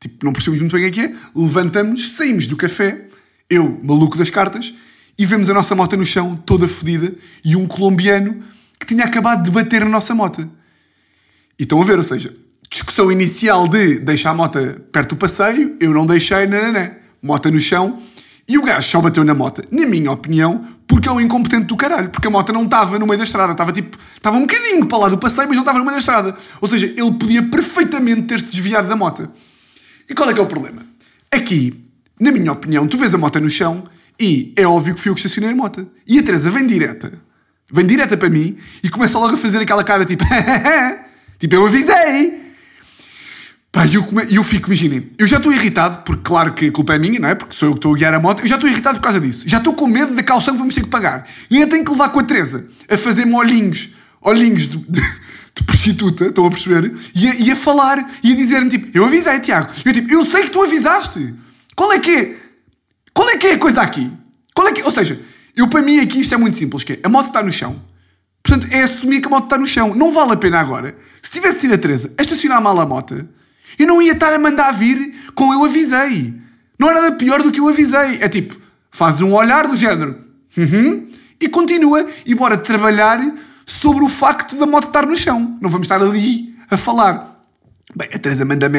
[0.00, 3.06] tipo, não percebemos muito bem o que é é, levantamos, saímos do café,
[3.48, 4.74] eu, maluco das cartas,
[5.16, 7.14] e vemos a nossa moto no chão, toda fodida,
[7.44, 8.42] e um colombiano
[8.80, 10.50] que tinha acabado de bater na nossa moto.
[11.58, 12.34] E estão a ver, ou seja,
[12.68, 14.58] discussão inicial de deixar a moto
[14.90, 16.96] perto do passeio, eu não deixei, nananã.
[17.22, 18.02] Moto no chão,
[18.48, 21.74] e o gajo só bateu na moto, na minha opinião, porque é um incompetente do
[21.74, 22.10] caralho.
[22.10, 24.98] Porque a moto não estava no meio da estrada, estava tipo, estava um bocadinho para
[24.98, 26.36] lá do passeio, mas não estava no meio da estrada.
[26.60, 29.26] Ou seja, ele podia perfeitamente ter-se desviado da moto.
[30.06, 30.82] E qual é que é o problema?
[31.32, 31.82] Aqui,
[32.20, 33.84] na minha opinião, tu vês a moto no chão
[34.20, 35.90] e é óbvio que fui eu que estacionei a moto.
[36.06, 37.10] E a Teresa vem direta,
[37.72, 40.24] vem direta para mim e começa logo a fazer aquela cara tipo,
[41.40, 42.51] tipo, eu avisei.
[43.72, 44.26] Pá, eu, come...
[44.30, 47.30] eu fico, imaginem, eu já estou irritado, porque claro que a culpa é minha, não
[47.30, 47.34] é?
[47.34, 49.18] Porque sou eu que estou a guiar a moto, eu já estou irritado por causa
[49.18, 49.44] disso.
[49.46, 51.26] Já estou com medo da calção que vamos ter que pagar.
[51.50, 53.88] E ainda tenho que levar com a Teresa a fazer-me olhinhos,
[54.20, 56.94] olhinhos de, de, de prostituta, estão a perceber?
[57.14, 59.70] E a, e a falar, e a dizer-me tipo, eu avisei, Tiago.
[59.86, 61.34] Eu tipo, eu sei que tu avisaste.
[61.74, 62.36] Qual é que é?
[63.14, 64.12] Qual é que é a coisa aqui?
[64.54, 64.82] Qual é que?
[64.82, 65.18] Ou seja,
[65.56, 67.80] eu para mim aqui isto é muito simples, que é, a moto está no chão.
[68.42, 69.94] Portanto, é assumir que a moto está no chão.
[69.94, 70.94] Não vale a pena agora.
[71.22, 73.26] Se tivesse sido a Teresa a estacionar mal a moto,
[73.78, 76.34] eu não ia estar a mandar vir com eu avisei.
[76.78, 78.18] Não era nada pior do que eu avisei.
[78.20, 78.56] É tipo,
[78.90, 80.18] faz um olhar do género.
[80.56, 81.08] Uhum,
[81.40, 82.06] e continua.
[82.26, 83.20] E bora trabalhar
[83.66, 85.58] sobre o facto da moto estar no chão.
[85.60, 87.32] Não vamos estar ali a falar.
[87.94, 88.78] Bem, a Teresa manda-me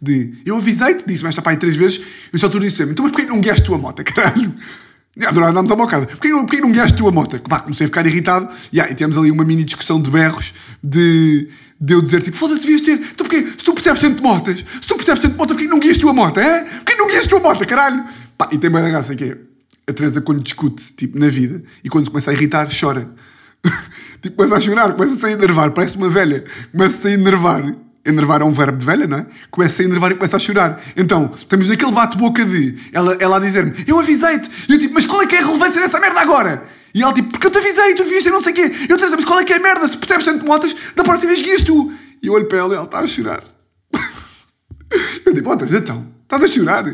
[0.00, 2.00] de eu avisei-te, disse-me esta pai três vezes,
[2.32, 4.54] eu só tu disse então mas porquê não guiaste tu a moto, caralho?
[5.26, 6.06] Adorava andámos à bocada.
[6.06, 7.38] Porquê, porquê não guiaste tu a moto?
[7.48, 11.48] Pá, comecei a ficar irritado yeah, e temos ali uma mini discussão de berros de,
[11.80, 12.98] de eu dizer tipo, foda-se, devias ter.
[13.66, 15.96] Se tu percebes tanto de motas, se tu percebes tanto de moto, porquê não guias
[15.96, 16.62] tu a moto, é?
[16.62, 18.04] Porquê não guias tu a moto, caralho?
[18.38, 19.38] Pá, e tem a graça que é
[19.88, 23.10] a Teresa quando discute, tipo, na vida e quando se começa a irritar, chora.
[24.22, 27.74] tipo, começa a chorar, começa a enervar, parece uma velha, começa a enervar.
[28.04, 29.26] Enervar é um verbo de velha, não é?
[29.50, 30.80] Começa a enervar e começa a chorar.
[30.96, 34.48] Então, estamos naquele bate-boca de ela, ela a dizer-me, eu avisei-te.
[34.68, 36.62] E eu tipo, mas qual é que é a relevância dessa merda agora?
[36.94, 38.72] E ela tipo, porque eu te avisei, tu devias ter não sei o quê.
[38.88, 39.88] Eu Teresa, mas qual é que é a merda?
[39.88, 41.92] Se percebes tanto motas, da próxima vez guias tu.
[42.22, 43.55] E eu olho para ela e ela está a chorar.
[45.24, 46.86] Eu digo, ó Teresa, então, estás a chorar?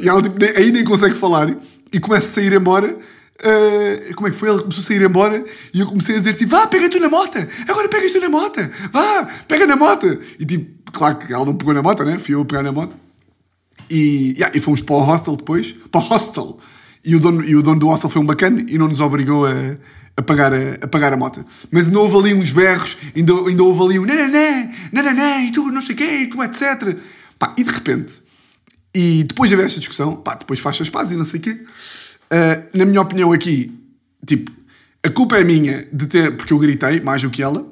[0.00, 1.54] E ela tipo, aí nem consegue falar
[1.92, 2.96] e começa a sair embora.
[3.38, 4.48] Uh, como é que foi?
[4.48, 7.08] Ela começou a sair embora e eu comecei a dizer tipo, vá, pega tu na
[7.08, 7.36] moto,
[7.68, 8.60] agora pegas tu na moto,
[8.90, 10.18] vá, pega na moto.
[10.38, 12.18] E tipo, claro que ela não pegou na moto, né?
[12.18, 12.96] Fui eu a pegar na moto.
[13.90, 16.58] E, yeah, e fomos para o hostel depois, para o hostel.
[17.06, 19.46] E o dono, e o dono do hostel foi um bacana e não nos obrigou
[19.46, 19.52] a,
[20.16, 21.46] a, pagar, a, a pagar a moto.
[21.70, 25.70] Mas ainda houve ali uns berros, ainda, ainda houve ali um nananã, nananã, e tu
[25.70, 26.98] não sei quê, e tu etc.
[27.38, 28.20] Pá, e de repente,
[28.92, 31.50] e depois de haver esta discussão, pá, depois faz as pazes e não sei quê.
[31.52, 33.72] Uh, na minha opinião aqui,
[34.26, 34.50] tipo,
[35.04, 37.64] a culpa é minha de ter, porque eu gritei mais do que ela,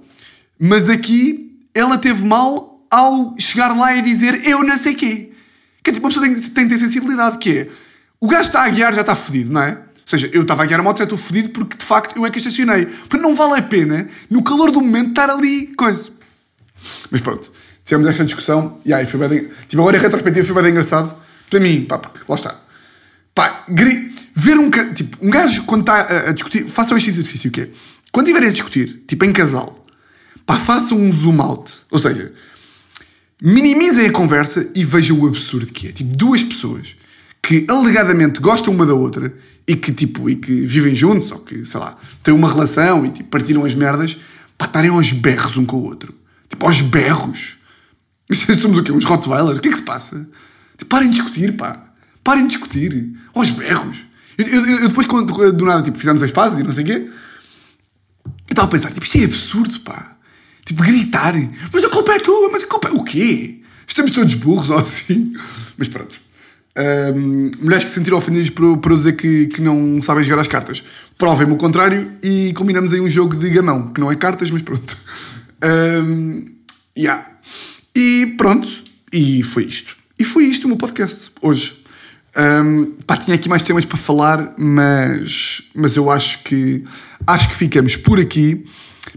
[0.61, 5.33] mas aqui ela teve mal ao chegar lá e dizer eu não sei quê.
[5.83, 7.69] Que é tipo, uma pessoa tem, tem que ter sensibilidade, que é,
[8.25, 9.73] o gajo está a guiar já está fodido, não é?
[9.73, 12.25] Ou seja, eu estava a guiar a moto já estou fodido porque de facto eu
[12.25, 12.87] é que estacionei.
[12.87, 16.09] Porque não vale a pena, no calor do momento, estar ali, coisa.
[17.11, 17.53] Mas pronto,
[17.85, 19.51] tivemos esta discussão e aí foi bem.
[19.69, 21.15] Tipo, agora em retrospectiva foi bem engraçado.
[21.51, 22.59] Para mim, pá, porque lá está.
[23.35, 27.51] Pá, gri ver um, tipo, um gajo quando está a, a, discutir, façam este exercício
[27.51, 27.69] que é,
[28.11, 29.85] quando estiverem a discutir, tipo em casal,
[30.47, 32.33] pá, façam um zoom out, ou seja,
[33.43, 35.93] minimizem a conversa e vejam o absurdo que é.
[35.93, 36.97] Tipo, duas pessoas
[37.45, 39.35] que alegadamente gostam uma da outra
[39.69, 43.11] e que, tipo, e que vivem juntos, ou que, sei lá, têm uma relação e
[43.11, 44.17] tipo, partiram as merdas,
[44.57, 46.15] pá, estarem aos berros um com o outro.
[46.49, 47.57] Tipo, aos berros.
[48.61, 48.93] Somos o quê?
[48.93, 49.59] Uns Rottweilers?
[49.59, 50.27] O que é que se passa?
[50.79, 51.93] Tipo, parem de discutir, pá.
[52.23, 53.13] Parem de discutir.
[53.35, 53.99] Aos berros.
[54.39, 56.87] Eu, eu, eu depois, quando, do nada, tipo, fizemos as pazes e não sei o
[56.87, 57.11] quê,
[58.25, 60.17] eu estava a pensar, tipo, isto é absurdo, pá.
[60.65, 61.35] Tipo, gritar.
[61.71, 63.61] Mas a culpa é tua, mas a culpa é o quê?
[63.87, 65.35] Estamos todos burros ou assim?
[65.77, 66.24] Mas pronto.
[66.77, 70.41] Um, mulheres que se sentiram ofendidas por, por eu dizer que, que não sabem jogar
[70.41, 70.83] as cartas.
[71.17, 74.63] Provem-me o contrário e combinamos aí um jogo de gamão, que não é cartas, mas
[74.63, 74.97] pronto.
[75.63, 76.47] Um,
[76.99, 77.25] yeah.
[77.95, 78.69] E pronto.
[79.13, 79.97] E foi isto.
[80.19, 81.81] E foi isto o meu podcast hoje.
[82.37, 86.83] Um, pá, tinha aqui mais temas para falar, mas, mas eu acho que
[87.25, 88.65] acho que ficamos por aqui.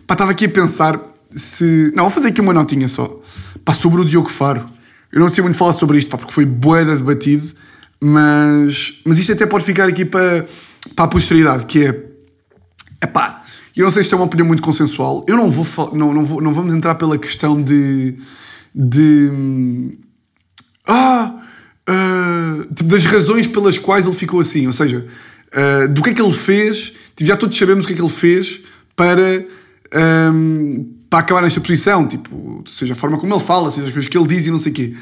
[0.05, 0.99] Pá, estava aqui a pensar
[1.35, 1.91] se.
[1.95, 3.19] Não, vou fazer aqui uma notinha só.
[3.65, 4.76] Pá, sobre o Diogo Faro.
[5.17, 7.51] Eu não sei muito falar sobre isto, pá, porque foi boeda debatido,
[7.99, 10.45] mas, mas isto até pode ficar aqui para,
[10.95, 12.03] para a posteridade, que é.
[13.01, 13.43] É pá,
[13.75, 15.25] eu não sei se isto é uma opinião muito consensual.
[15.27, 18.15] Eu não vou, não, não, vou, não vamos entrar pela questão de.
[18.75, 19.97] de.
[20.85, 21.33] Ah!
[21.89, 24.67] Uh, tipo, das razões pelas quais ele ficou assim.
[24.67, 25.03] Ou seja,
[25.47, 26.93] uh, do que é que ele fez.
[27.15, 28.61] Tipo, já todos sabemos o que é que ele fez
[28.95, 29.47] para.
[30.31, 34.09] Um, para acabar nesta posição, tipo, seja a forma como ele fala, seja as coisas
[34.09, 34.95] que ele diz e não sei o quê.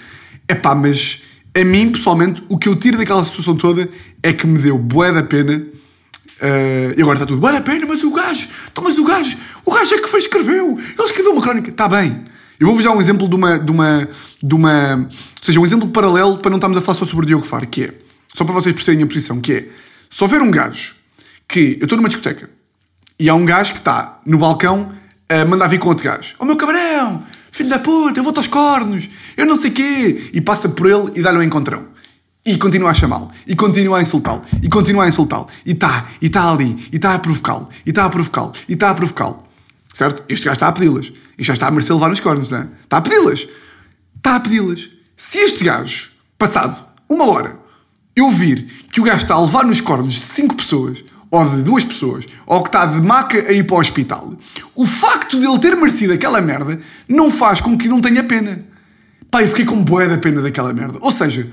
[0.47, 1.21] É pá, mas
[1.55, 3.89] a mim, pessoalmente, o que eu tiro daquela situação toda
[4.21, 5.55] é que me deu bué da pena.
[5.55, 9.37] Uh, e agora está tudo, bué da pena, mas o gajo, então, mas o gajo,
[9.63, 12.25] o gajo é que foi, escreveu, ele escreveu uma crónica, está bem.
[12.59, 14.09] Eu vou-vos dar um exemplo de uma, de uma,
[14.43, 15.07] de uma, ou
[15.41, 17.85] seja, um exemplo paralelo para não estarmos a falar só sobre o Diogo Faro, que
[17.85, 17.93] é,
[18.33, 19.69] só para vocês perceberem a posição, que é,
[20.09, 20.93] se houver um gajo
[21.47, 22.49] que, eu estou numa discoteca,
[23.17, 24.91] e há um gajo que está no balcão
[25.29, 26.35] a mandar vir com outro gajo.
[26.39, 30.29] Oh meu cabrão, filho da puta, eu vou-te aos cornos, eu não sei quê.
[30.33, 31.87] E passa por ele e dá-lhe um encontrão.
[32.45, 35.47] E continua a chamá-lo, e continua a insultá-lo, e continua a insultá-lo.
[35.65, 38.91] E está, e está ali, e está a provocá-lo, e está a provocá-lo, e está
[38.91, 39.43] a provocá-lo.
[39.91, 40.23] Certo?
[40.29, 41.11] Este gajo está a pedi-las.
[41.37, 42.67] E já está a merecer levar nos cornos, não é?
[42.83, 43.47] Está a pedi-las.
[44.17, 44.89] Está a pedi-las.
[45.15, 47.57] Se este gajo, passado uma hora,
[48.15, 51.03] eu vir que o gajo está a levar nos cornos cinco pessoas,
[51.35, 54.33] ou de duas pessoas, ou que está de maca a ir para o hospital,
[54.73, 58.63] o facto de ele ter merecido aquela merda não faz com que não tenha pena.
[59.29, 60.97] Pá, eu fiquei com boé da pena daquela merda.
[61.01, 61.47] Ou seja,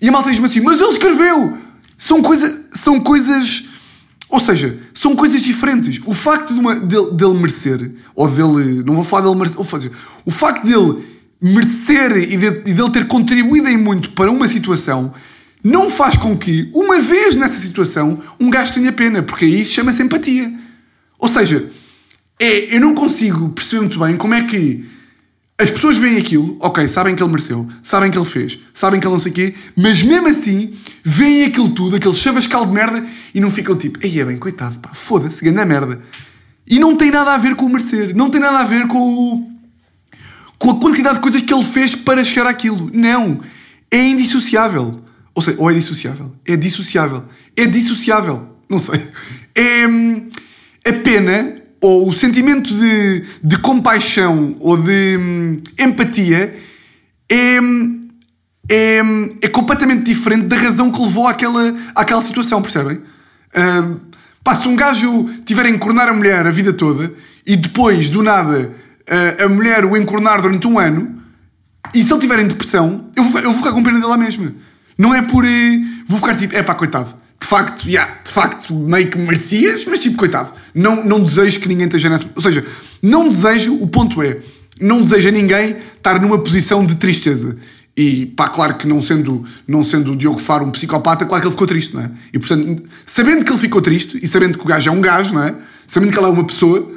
[0.00, 1.56] e a malta diz-me assim, mas ele escreveu!
[1.96, 3.64] São, coisa, são coisas.
[4.28, 6.00] Ou seja, são coisas diferentes.
[6.04, 8.82] O facto de uma, dele, dele merecer, ou dele.
[8.82, 9.60] Não vou falar dele merecer.
[9.60, 9.92] Ou seja,
[10.24, 11.04] o facto dele
[11.40, 15.14] merecer e, de, e dele ter contribuído em muito para uma situação
[15.62, 20.02] não faz com que, uma vez nessa situação, um gajo tenha pena, porque aí chama-se
[20.02, 20.52] empatia.
[21.18, 21.70] Ou seja,
[22.38, 24.84] é, eu não consigo perceber muito bem como é que
[25.58, 29.06] as pessoas veem aquilo, ok, sabem que ele mereceu, sabem que ele fez, sabem que
[29.06, 33.06] ele não sei o quê, mas mesmo assim veem aquilo tudo, aquele chavascal de merda,
[33.32, 36.00] e não ficam tipo, aí é bem, coitado, pá, foda-se, grande merda.
[36.66, 38.98] E não tem nada a ver com o merecer, não tem nada a ver com
[38.98, 39.52] o,
[40.58, 42.90] com a quantidade de coisas que ele fez para chegar àquilo.
[42.92, 43.40] Não,
[43.90, 45.00] é indissociável.
[45.34, 46.32] Ou seja, ou é dissociável.
[46.46, 47.24] É dissociável.
[47.56, 48.48] É dissociável.
[48.68, 49.00] Não sei.
[49.54, 49.86] É
[50.88, 56.56] a pena ou o sentimento de, de compaixão ou de hum, empatia
[57.28, 57.58] é,
[58.70, 59.00] é,
[59.42, 62.98] é completamente diferente da razão que levou àquela, àquela situação, percebem?
[63.54, 64.00] Uh,
[64.44, 67.12] pá, se um gajo tiver a encornar a mulher a vida toda
[67.44, 68.70] e depois, do nada,
[69.08, 71.20] uh, a mulher o encornar durante um ano,
[71.92, 74.54] e se ele tiver em depressão, eu vou, eu vou ficar com pena dela mesma.
[75.02, 75.44] Não é por.
[75.44, 77.12] Eh, vou ficar tipo, é pá, coitado.
[77.40, 80.52] De facto, yeah, de facto, meio que merecias, mas tipo, coitado.
[80.72, 82.24] Não, não desejo que ninguém esteja nessa.
[82.36, 82.64] Ou seja,
[83.02, 84.38] não desejo, o ponto é,
[84.80, 87.58] não desejo a ninguém estar numa posição de tristeza.
[87.96, 91.48] E pá, claro que não sendo, não sendo o Diogo Faro um psicopata, claro que
[91.48, 92.10] ele ficou triste, não é?
[92.32, 95.34] E portanto, sabendo que ele ficou triste e sabendo que o gajo é um gajo,
[95.34, 95.52] não é?
[95.84, 96.88] Sabendo que ele é uma pessoa.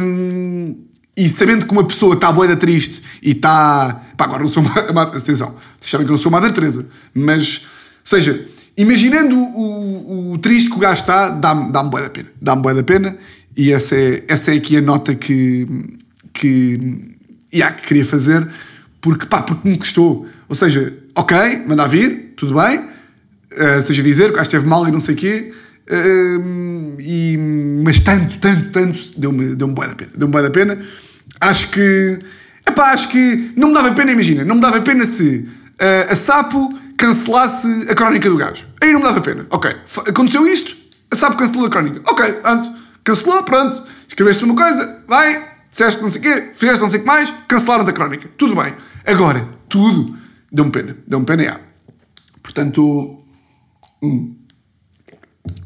[0.00, 0.76] Hum,
[1.16, 4.02] e sabendo que uma pessoa está boeda triste e está.
[4.16, 5.02] Pá, agora não sou uma.
[5.02, 7.62] atenção, vocês sabem que eu não sou Madre Teresa, mas.
[8.04, 8.46] Seja,
[8.76, 12.28] imaginando o, o, triste que o gajo está, dá-me dá boa da pena.
[12.40, 13.16] Dá-me boa da pena
[13.56, 15.66] e essa é, essa é aqui a nota que.
[16.32, 17.16] que.
[17.52, 18.46] Yeah, que queria fazer
[19.00, 20.26] porque, pá, porque me custou.
[20.48, 24.86] Ou seja, ok, manda vir, tudo bem, uh, seja dizer que o gajo esteve mal
[24.86, 25.52] e não sei o quê.
[25.88, 27.38] Uh, e,
[27.84, 30.10] mas tanto, tanto, tanto, deu-me deu boa da pena.
[30.16, 30.78] Deu-me boa da pena
[31.40, 32.18] acho que.
[32.68, 35.48] Epá, acho que não me dava pena, imagina, não me dava pena se
[35.80, 38.64] uh, a Sapo cancelasse a crónica do gajo.
[38.82, 39.46] Aí não me dava pena.
[39.50, 39.70] Ok,
[40.08, 40.76] aconteceu isto,
[41.10, 42.02] a Sapo cancelou a crónica.
[42.08, 42.72] Ok, pronto,
[43.04, 47.02] cancelou, pronto, escreveste uma coisa, vai, disseste não sei o quê, fizeste não sei o
[47.02, 48.28] que mais, cancelaram da crónica.
[48.36, 48.74] Tudo bem.
[49.06, 50.16] Agora, tudo
[50.50, 50.96] deu-me pena.
[51.06, 51.60] Deu-me pena, já.
[52.42, 53.22] Portanto,
[54.02, 54.36] hum,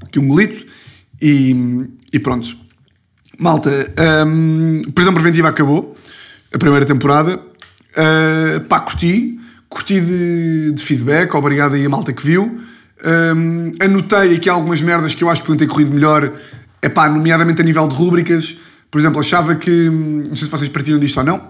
[0.03, 0.67] aqui um golito
[1.23, 2.59] e, e pronto.
[3.41, 3.71] Malta,
[4.27, 5.97] um, prisão preventiva acabou,
[6.53, 7.41] a primeira temporada.
[7.97, 12.61] Uh, pá, curti, curti de, de, feedback, obrigado aí a malta que viu.
[13.03, 16.31] Um, anotei aqui algumas merdas que eu acho que podiam ter corrido melhor,
[16.83, 18.59] é pá, nomeadamente a nível de rúbricas.
[18.91, 21.41] Por exemplo, achava que, não sei se vocês partilham disto ou não,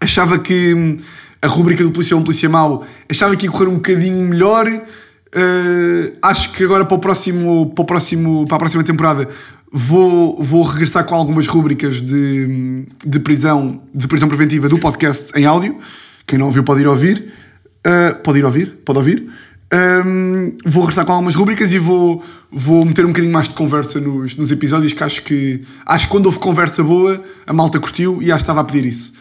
[0.00, 0.96] achava que hum,
[1.42, 4.66] a rúbrica do Polícia Bom, Polícia Mau, achava que ia correr um bocadinho melhor.
[4.66, 9.28] Uh, acho que agora para o próximo, para, o próximo, para a próxima temporada
[9.74, 15.46] Vou, vou regressar com algumas rúbricas de, de, prisão, de prisão preventiva do podcast em
[15.46, 15.78] áudio.
[16.26, 17.32] Quem não ouviu pode ir ouvir.
[17.78, 18.80] Uh, pode ir ouvir?
[18.84, 19.30] Pode ouvir.
[19.72, 23.98] Hum, vou regressar com algumas rubricas e vou, vou meter um bocadinho mais de conversa
[23.98, 28.22] nos, nos episódios, que acho que acho que quando houve conversa boa, a malta curtiu
[28.22, 29.14] e acho que estava a pedir isso.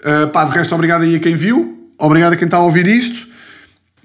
[0.00, 2.86] Uh, pá, de resto, obrigado aí a quem viu, obrigado a quem está a ouvir
[2.86, 3.28] isto.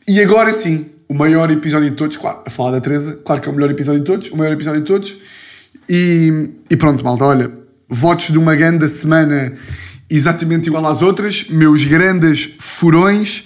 [0.05, 3.47] E agora sim, o maior episódio de todos, claro, a falar da Teresa, claro que
[3.47, 5.15] é o melhor episódio de todos, o maior episódio de todos.
[5.89, 7.51] E, e pronto, malta, olha,
[7.89, 9.53] votos de uma grande semana
[10.09, 13.45] exatamente igual às outras, meus grandes furões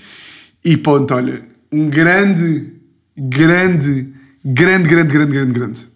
[0.63, 2.73] e pronto, olha, um grande,
[3.17, 4.13] grande,
[4.45, 5.86] grande, grande, grande, grande, grande.